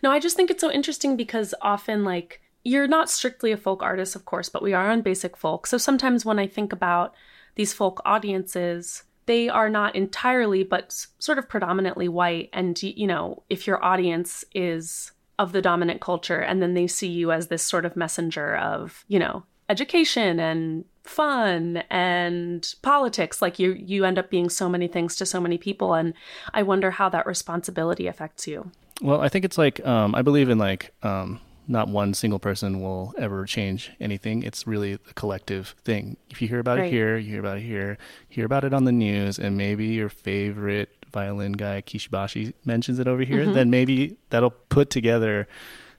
[0.01, 3.83] No, I just think it's so interesting because often, like, you're not strictly a folk
[3.83, 5.67] artist, of course, but we are on basic folk.
[5.67, 7.13] So sometimes when I think about
[7.53, 12.49] these folk audiences, they are not entirely, but sort of predominantly white.
[12.51, 17.07] And, you know, if your audience is of the dominant culture and then they see
[17.07, 23.59] you as this sort of messenger of, you know, education and fun and politics like
[23.59, 26.15] you you end up being so many things to so many people and
[26.55, 30.49] i wonder how that responsibility affects you Well, I think it's like um, I believe
[30.49, 34.43] in like um, not one single person will ever change anything.
[34.43, 36.17] It's really a collective thing.
[36.29, 36.87] If you hear about Right.
[36.87, 37.97] it here, you hear about it here,
[38.29, 42.99] hear about it on the news, and maybe your favorite violin guy Kishi Bashi mentions
[42.99, 43.53] it over here, mm-hmm.
[43.53, 45.47] then maybe that'll put together,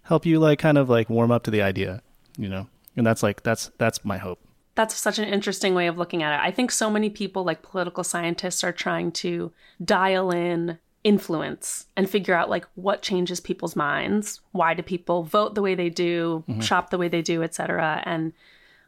[0.02, 2.02] help you like kind of like warm up to the idea,
[2.36, 2.68] you know.
[2.96, 4.38] And that's like that's that's my hope.
[4.74, 6.46] That's such an interesting way of looking at it.
[6.46, 9.52] I think so many people, like political scientists, are trying to
[9.82, 14.40] dial in influence and figure out like what changes people's minds.
[14.50, 18.02] Why do people vote the way they do, shop the way they do, etc.
[18.04, 18.32] And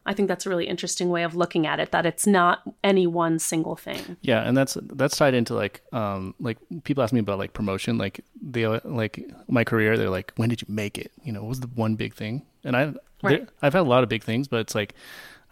[0.05, 1.93] I think that's a really interesting way of looking at it.
[1.93, 4.17] That it's not any one single thing.
[4.21, 7.99] Yeah, and that's that's tied into like um like people ask me about like promotion,
[7.99, 9.97] like they like my career.
[9.97, 11.13] They're like, when did you make it?
[11.23, 12.43] You know, what was the one big thing?
[12.65, 13.49] And I Right.
[13.63, 14.95] I've had a lot of big things, but it's like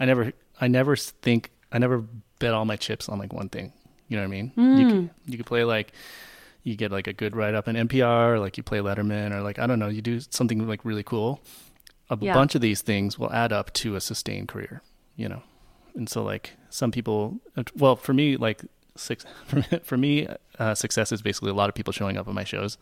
[0.01, 2.05] I never I never think I never
[2.41, 3.73] bet all my chips on like one thing.
[4.09, 4.53] You know what I mean?
[4.57, 5.93] You could, you could play like
[6.67, 9.41] you get like a good write up in NPR, or like you play Letterman, or
[9.41, 11.41] like I don't know, you do something like really cool.
[12.11, 12.35] A Yeah.
[12.35, 14.83] bunch of these things will add up to a sustained career.
[15.17, 15.43] You know,
[15.95, 18.62] and so like some people uh, well for me like
[19.47, 20.28] for, for me
[20.59, 22.78] uh, success is basically a lot of people showing up at my shows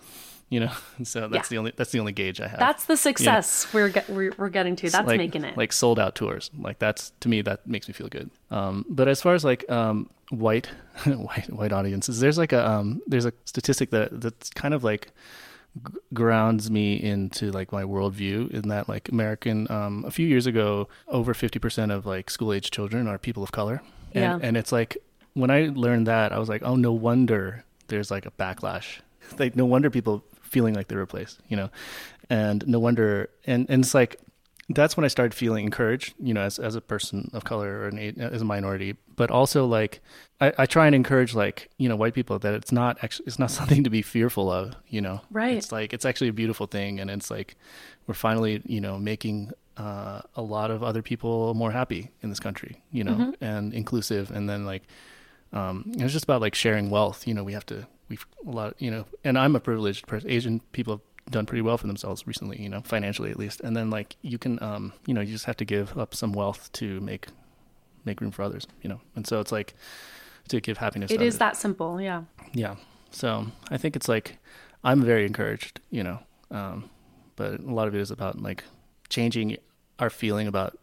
[0.50, 0.70] you know
[1.02, 1.54] so that's Yeah.
[1.54, 4.48] the only that's the only gauge i have That's the success we're, get, we're we're
[4.50, 4.90] getting to.
[4.90, 5.56] That's like, making it.
[5.56, 9.08] like sold out tours like that's to me that makes me feel good um but
[9.08, 10.66] as far as like um white
[11.06, 15.12] white white audiences there's like a um there's a statistic that that's kind of like
[16.12, 20.88] grounds me into like my worldview in that like American um a few years ago
[21.08, 24.38] over 50% of like school age children are people of color and Yeah.
[24.46, 24.96] and it's like
[25.34, 29.00] when I learned that I was like oh no wonder there's like a backlash.
[29.38, 31.70] Like no wonder people feeling like they're replaced you know?
[32.28, 34.20] And no wonder and and it's like
[34.70, 37.88] that's when I started feeling encouraged, you know, as as a person of color or
[37.88, 40.00] an, as a minority, but also like
[40.40, 43.38] I, I try and encourage like you know white people that it's not actually it's
[43.38, 45.20] not something to be fearful of, you know.
[45.30, 45.56] Right.
[45.56, 47.56] It's like it's actually a beautiful thing, and it's like
[48.06, 52.40] we're finally you know making uh, a lot of other people more happy in this
[52.40, 54.84] country, you know, and inclusive, and then like
[55.54, 57.26] um, it's just about like sharing wealth.
[57.26, 60.30] You know, we have to we've a lot, you know, and I'm a privileged person.
[60.30, 63.60] Asian people have done pretty well for themselves recently, you know, financially at least.
[63.60, 66.32] And then like you can, um, you know, you just have to give up some
[66.32, 67.28] wealth to make
[68.04, 69.00] make room for others, you know.
[69.16, 69.74] And so it's like
[70.48, 71.10] to give happiness.
[71.10, 71.38] it is others.
[71.38, 72.00] that simple.
[72.00, 72.24] Yeah.
[72.52, 72.76] Yeah.
[73.10, 74.38] So I think it's like
[74.82, 76.18] I'm very encouraged, you know,
[76.50, 76.90] um,
[77.36, 78.64] but a lot of it is about like
[79.08, 79.56] changing
[79.98, 80.76] our feeling about,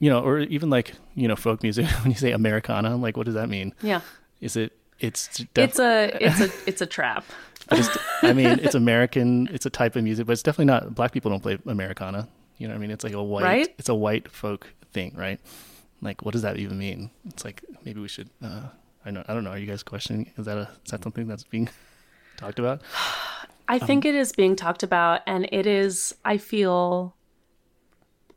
[0.00, 1.86] you know, or even like you know folk music.
[2.02, 3.72] when you say Americana, I'm like what does that mean?
[3.82, 4.00] Yeah.
[4.40, 4.72] Is it?
[4.98, 7.24] It's def- It's a it's a it's a trap.
[7.68, 9.48] but it's, I mean, it's American.
[9.52, 10.94] It's a type of music, but it's definitely not.
[10.94, 12.28] Black people don't play Americana.
[12.58, 13.44] You know, what I mean, it's like a white.
[13.44, 13.74] Right?
[13.78, 15.40] It's a white folk thing, right?
[16.02, 17.10] Like, what does that even mean?
[17.26, 18.28] It's like maybe we should.
[18.42, 18.68] Uh,
[19.04, 19.24] I know.
[19.28, 19.50] I don't know.
[19.50, 20.30] Are you guys questioning?
[20.36, 21.68] Is that a is that something that's being
[22.36, 22.82] talked about?
[23.68, 26.14] I think it is being talked about, and it is.
[26.24, 27.14] I feel.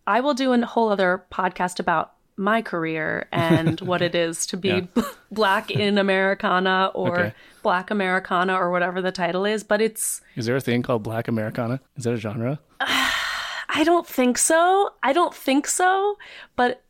[0.07, 4.57] I will do a whole other podcast about my career and what it is to
[4.57, 5.03] be Yeah.
[5.31, 7.33] black in Americana or Okay.
[7.61, 9.63] black Americana or whatever the title is.
[9.63, 10.21] But it's.
[10.35, 11.79] Is there a thing called Black Americana?
[11.95, 12.59] Is that a genre?
[12.79, 14.91] I don't think so.
[15.01, 16.17] I don't think so.
[16.55, 16.81] But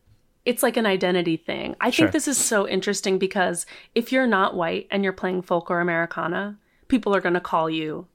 [0.45, 1.75] it's like an identity thing.
[1.79, 2.05] I Sure.
[2.07, 5.79] think this is so interesting because if you're not white and you're playing folk or
[5.79, 6.57] Americana,
[6.89, 8.07] people are going to call you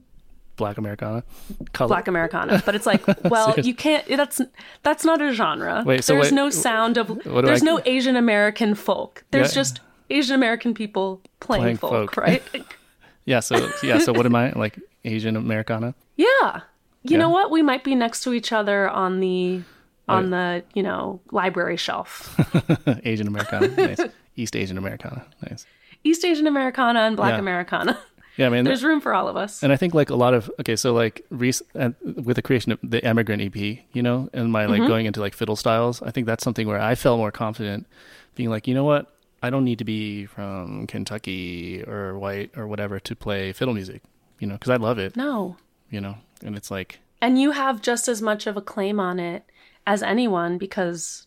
[0.59, 1.25] Black Americana.
[1.73, 1.89] Color.
[1.89, 4.41] black americana but it's like well you can't that's
[4.83, 8.17] that's not a genre Wait, so there's wait, no sound of there's I- no asian
[8.17, 9.63] american folk there's Yeah.
[9.63, 9.81] just
[10.11, 12.17] asian american people playing, Playing folk, folk.
[12.17, 12.43] right
[13.25, 13.41] Yeah.
[13.41, 13.99] So yeah.
[13.99, 14.79] So what am I like?
[15.05, 15.95] Asian Americana.
[16.17, 16.61] yeah
[17.03, 17.19] you Yeah.
[17.19, 19.63] know what we might be next to each other on the
[20.09, 20.65] on Right.
[20.73, 22.35] the you know library shelf
[23.05, 23.69] Asian Americana.
[23.69, 24.01] Nice.
[24.37, 25.25] East Asian Americana.
[25.49, 25.67] Nice.
[26.05, 27.39] east asian americana and black Yeah.
[27.41, 27.99] americana
[28.39, 28.47] Yeah.
[28.47, 29.63] I mean, there's room for all of us.
[29.63, 32.73] And I think like a lot of okay, so like rec- uh, with the creation
[32.73, 33.57] of the Emigrant EP,
[33.93, 36.81] you know, and my like going into like fiddle styles, I think that's something where
[36.81, 37.87] I felt more confident,
[38.35, 39.13] being like, you know what,
[39.43, 44.03] I don't need to be from Kentucky or white or whatever to play fiddle music,
[44.39, 45.57] you know, because I love it, no.
[45.91, 49.21] you know, and it's like And you have just as much of a claim on
[49.21, 49.45] it
[49.87, 51.27] as anyone because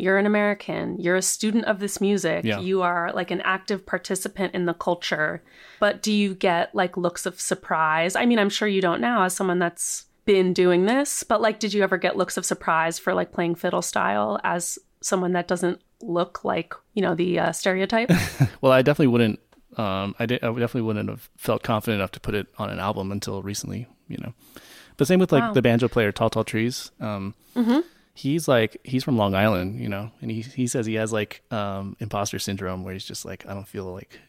[0.00, 0.98] you're an American.
[0.98, 2.44] You're a student of this music.
[2.44, 2.60] Yeah.
[2.60, 5.42] You are like an active participant in the culture.
[5.78, 8.16] But do you get like looks of surprise?
[8.16, 11.58] I mean, I'm sure you don't now as someone that's been doing this, but like,
[11.60, 15.48] did you ever get looks of surprise for like playing fiddle style as someone that
[15.48, 18.10] doesn't look like, you know, the uh, stereotype?
[18.60, 19.40] Well, I definitely wouldn't.
[19.76, 20.42] Um, I did.
[20.44, 23.86] I definitely wouldn't have felt confident enough to put it on an album until recently.
[24.08, 24.34] You know,
[24.98, 25.52] but same with like Wow.
[25.54, 26.90] the banjo player Tall Tall Trees.
[27.00, 27.34] Um,
[28.20, 31.42] he's like he's from Long Island, you know, and he he says he has like
[31.50, 34.20] um, imposter syndrome where he's just like I don't feel like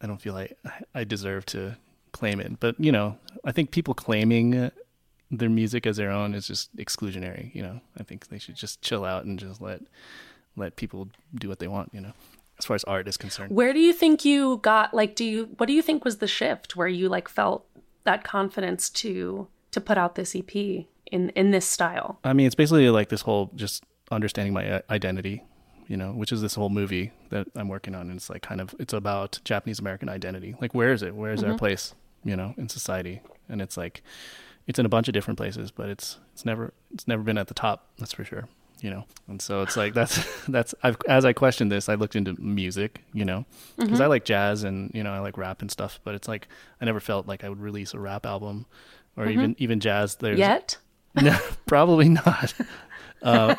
[0.00, 0.56] I don't feel like
[0.94, 1.76] I deserve to
[2.12, 2.60] claim it.
[2.60, 4.70] But you know, I think people claiming
[5.30, 7.54] their music as their own is just exclusionary.
[7.54, 9.80] You know, I think they should just chill out and just let
[10.56, 11.90] let people do what they want.
[11.94, 12.12] You know,
[12.58, 13.52] as far as art is concerned.
[13.52, 16.28] Where do you think you got like do you what do you think was the
[16.28, 17.64] shift where you like felt
[18.04, 22.18] that confidence to to put out this EP in in this style?
[22.24, 25.42] I mean, it's basically like this whole just understanding my uh, identity,
[25.86, 28.02] you know, which is this whole movie that I'm working on.
[28.08, 30.54] And it's like kind of, it's about Japanese American identity.
[30.60, 31.14] Like, where is it?
[31.14, 31.58] Where is our mm-hmm.
[31.58, 31.94] place,
[32.24, 33.20] you know, in society?
[33.48, 34.02] And it's like,
[34.66, 37.48] it's in a bunch of different places, but it's, it's never, it's never been at
[37.48, 37.86] the top.
[37.98, 38.48] That's for sure.
[38.80, 42.14] You know, and so it's like that's that's I've as I questioned this, I looked
[42.14, 43.44] into music, you know,
[43.76, 44.10] because I mm-hmm.
[44.10, 46.46] like jazz and you know I like rap and stuff, but it's like
[46.80, 48.66] I never felt like I would release a rap album
[49.16, 49.32] or mm-hmm.
[49.32, 50.14] even even jazz.
[50.14, 50.76] There's Yet?
[51.22, 52.54] no, probably not.
[53.22, 53.54] Uh,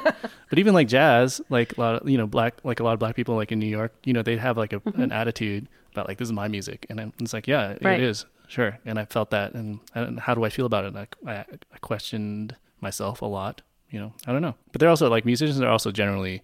[0.50, 3.00] but even like jazz, like a lot of you know black, like a lot of
[3.00, 6.08] black people, like in New York, you know, they have like a, an attitude about
[6.08, 8.00] like this is my music, and I'm- it's like yeah, Right.
[8.00, 10.94] it is sure, and I felt that, and, and how do I feel about it?
[10.96, 14.90] And I, I I questioned myself a lot, you know, I don't know, but they're
[14.90, 16.42] also like musicians are also generally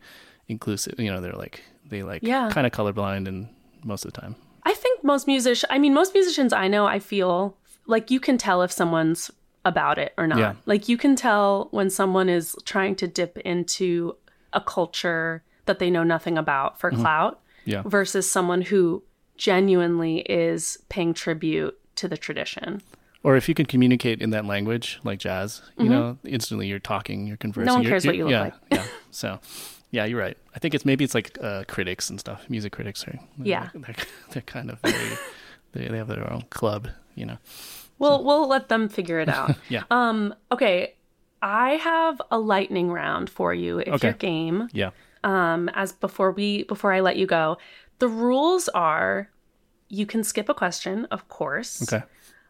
[0.48, 2.50] inclusive, you know, they're like they like Yeah.
[2.52, 3.48] kind of colorblind and
[3.84, 7.00] most of the time, I think most musicians, I mean, most musicians I know, I
[7.00, 7.56] feel
[7.88, 9.32] like you can tell if someone's
[9.66, 10.38] about it or not.
[10.40, 10.54] Yeah.
[10.66, 14.16] Like you can tell when someone is trying to dip into
[14.54, 17.34] a culture that they know nothing about for clout
[17.66, 17.72] Mm-hmm.
[17.72, 19.02] yeah, versus someone who
[19.38, 22.82] genuinely is paying tribute to the tradition.
[23.24, 27.26] Or if you can communicate in that language, like jazz, you know, instantly you're talking,
[27.26, 27.68] you're conversing.
[27.70, 27.74] Mm-hmm.
[27.76, 28.86] one you're- cares what you're- you look yeah, like.
[28.86, 28.92] yeah.
[29.10, 29.40] So,
[29.90, 30.38] yeah, you're right.
[30.56, 33.20] I think it's maybe it's like uh, critics and stuff, music critics, right?
[33.42, 33.70] Yeah.
[33.74, 33.96] they're,
[34.32, 35.18] they're kind of very,
[35.76, 37.38] they they have their own club, you know.
[38.00, 39.56] We'll we'll let them figure it out.
[39.70, 39.84] Yeah.
[39.92, 40.96] Um, okay.
[41.42, 44.08] I have a lightning round for you if Okay.
[44.08, 44.68] you're game.
[44.74, 44.92] Yeah.
[45.24, 47.58] um, as before we before I let you go.
[48.00, 49.30] The rules are
[49.88, 51.82] you can skip a question, of course.
[51.84, 52.04] Okay.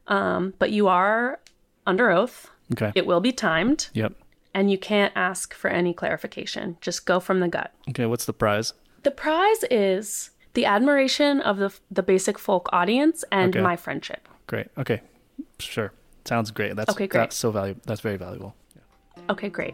[0.08, 1.40] Um, but you are
[1.86, 2.50] under oath.
[2.74, 2.92] Okay.
[2.96, 4.14] It will be timed, Yep.
[4.54, 6.78] and you can't ask for any clarification.
[6.82, 7.72] Just go from the gut.
[7.90, 8.06] Okay.
[8.06, 8.74] What's the prize?
[9.04, 13.62] The prize is the admiration of the the basic folk audience and Okay.
[13.64, 14.28] my friendship.
[14.48, 14.68] Great.
[14.78, 15.02] Okay.
[15.60, 15.92] Sure.
[16.26, 16.76] Sounds great.
[16.76, 17.20] That's Okay, great.
[17.22, 17.82] That's so valuable.
[17.86, 18.56] That's very valuable.
[19.30, 19.74] Okay, great.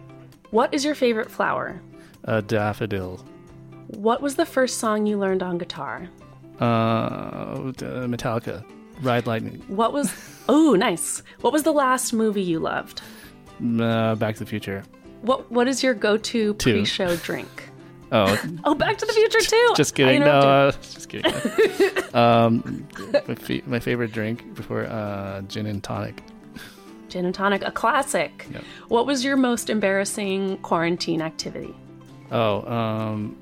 [0.51, 1.81] What is your favorite flower?
[2.25, 3.25] A daffodil.
[3.87, 6.09] What was the first song you learned on guitar?
[6.59, 7.55] Uh,
[8.07, 8.63] Metallica.
[9.01, 9.63] Ride Lightning.
[9.67, 10.13] What was
[10.49, 11.23] Oh, nice.
[11.41, 13.01] What was the last movie you loved?
[13.79, 14.83] Uh, Back to the Future.
[15.21, 16.73] What what is your go-to Two.
[16.73, 17.69] pre-show drink?
[18.11, 19.73] Oh, Oh, Back to the Future too.
[19.75, 20.19] just kidding.
[20.21, 21.33] No, uh, just kidding.
[22.13, 22.87] um,
[23.27, 26.21] my, fa- my favorite drink before uh, gin and tonic.
[27.09, 28.47] Gin and tonic, a classic.
[28.53, 28.63] Yep.
[28.89, 31.73] What was your most embarrassing quarantine activity?
[32.31, 33.37] Oh, um,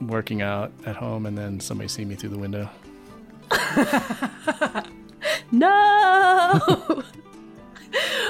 [0.00, 2.68] working out at home and then somebody see me through the window.
[5.52, 6.58] No.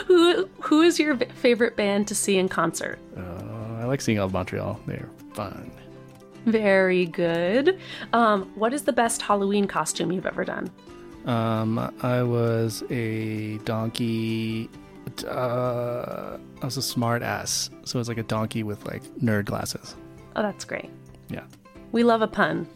[0.07, 2.99] who who is your favorite band to see in concert?
[3.16, 4.81] Uh, I like seeing all of Montreal.
[4.87, 5.70] They're fun.
[6.47, 7.78] Very good.
[8.12, 10.70] Um, what is the best Halloween costume you've ever done?
[11.26, 14.70] Um, I was a donkey.
[15.26, 17.70] Uh, I was a smart ass.
[17.85, 19.97] So it was like a donkey with like nerd glasses.
[20.37, 20.89] Oh, that's great.
[21.28, 21.45] Yeah,
[21.93, 22.66] We love a pun.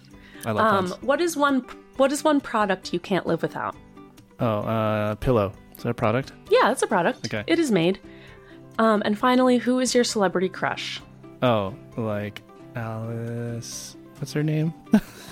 [0.45, 1.03] I love Um, puns.
[1.03, 1.65] what is one
[1.97, 3.75] what is one product you can't live without?
[4.41, 5.53] Oh, uh, pillow.
[5.77, 6.33] Is that a product?
[6.51, 7.25] Yeah, that's a product.
[7.27, 7.45] Okay.
[7.47, 7.99] It is made.
[8.79, 11.01] Um, and finally, who is your celebrity crush?
[11.43, 12.43] Oh, like
[12.75, 13.97] Alice.
[14.19, 14.73] What's her name?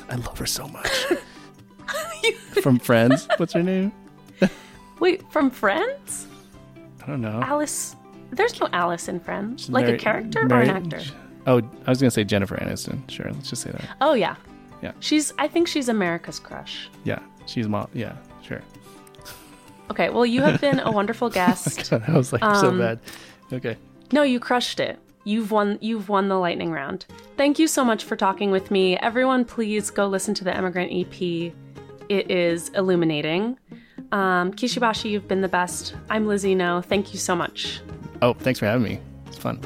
[0.08, 0.90] I love her so much.
[2.62, 3.26] From Friends.
[3.36, 3.92] What's her name?
[5.00, 6.28] Wait, from Friends?
[7.02, 7.40] I don't know.
[7.42, 7.96] Alice.
[8.30, 9.68] There's no Alice in Friends.
[9.68, 11.00] Like Mary- a character or an actor?
[11.46, 13.10] Oh, I was gonna say Jennifer Aniston.
[13.10, 13.96] Sure, let's just say that.
[14.00, 14.36] Oh yeah.
[14.80, 14.92] Yeah.
[15.00, 15.32] She's.
[15.38, 16.88] I think she's America's crush.
[17.02, 17.88] Yeah, she's mom.
[17.94, 18.62] Yeah, sure.
[19.90, 20.08] Okay.
[20.10, 21.90] Well, you have been a wonderful guest.
[21.90, 23.00] that was like so Um, bad.
[23.52, 23.76] Okay.
[24.12, 25.00] No, you crushed it.
[25.24, 25.78] You've won.
[25.80, 27.06] You've won the lightning round.
[27.36, 28.96] Thank you so much for talking with me.
[28.98, 31.52] Everyone, please go listen to the Emigrant EP.
[32.08, 33.58] It is illuminating.
[34.10, 35.94] Um, Kishi Bashi, you've been the best.
[36.10, 36.82] I'm Lizzie No.
[36.82, 37.80] Thank you so much.
[38.20, 39.00] Oh, thanks for having me.
[39.26, 39.60] It's fun.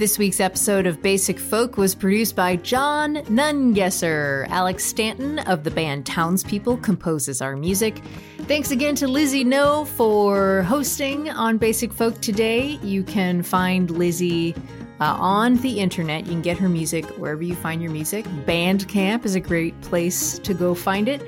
[0.00, 4.48] This week's episode of Basic Folk was produced by John Nungesser.
[4.48, 8.00] Alex Stanton of the band Townspeople composes our music.
[8.44, 12.78] Thanks again to Lizzie No for hosting on Basic Folk today.
[12.82, 14.54] You can find Lizzie
[15.00, 16.24] uh, on the internet.
[16.24, 18.24] You can get her music wherever you find your music.
[18.46, 21.22] Bandcamp is a great place to go find it.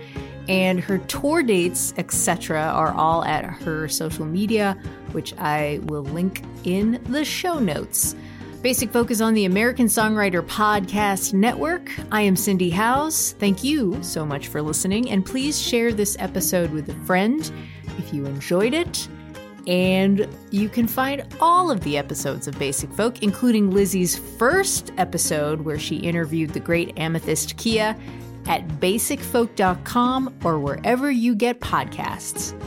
[0.49, 4.79] And her tour dates, etc., are all at her social media,
[5.12, 8.16] which I will link in the show notes.
[8.62, 11.90] Basic Folk is on the American Songwriter Podcast Network.
[12.12, 13.32] I am Cindy Howes.
[13.40, 17.50] Thank you so much for listening, and please share this episode with a friend.
[17.98, 19.08] if you enjoyed it.
[19.66, 25.62] And you can find all of the episodes of Basic Folk, including Lizzie's first episode
[25.62, 27.98] where she interviewed the great Amythyst Kiah,
[28.46, 32.58] at basicfolk.com or wherever you get podcasts.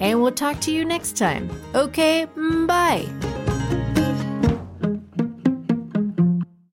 [0.00, 1.48] And we'll talk to you next time.
[1.74, 2.26] Okay,
[2.66, 3.43] bye.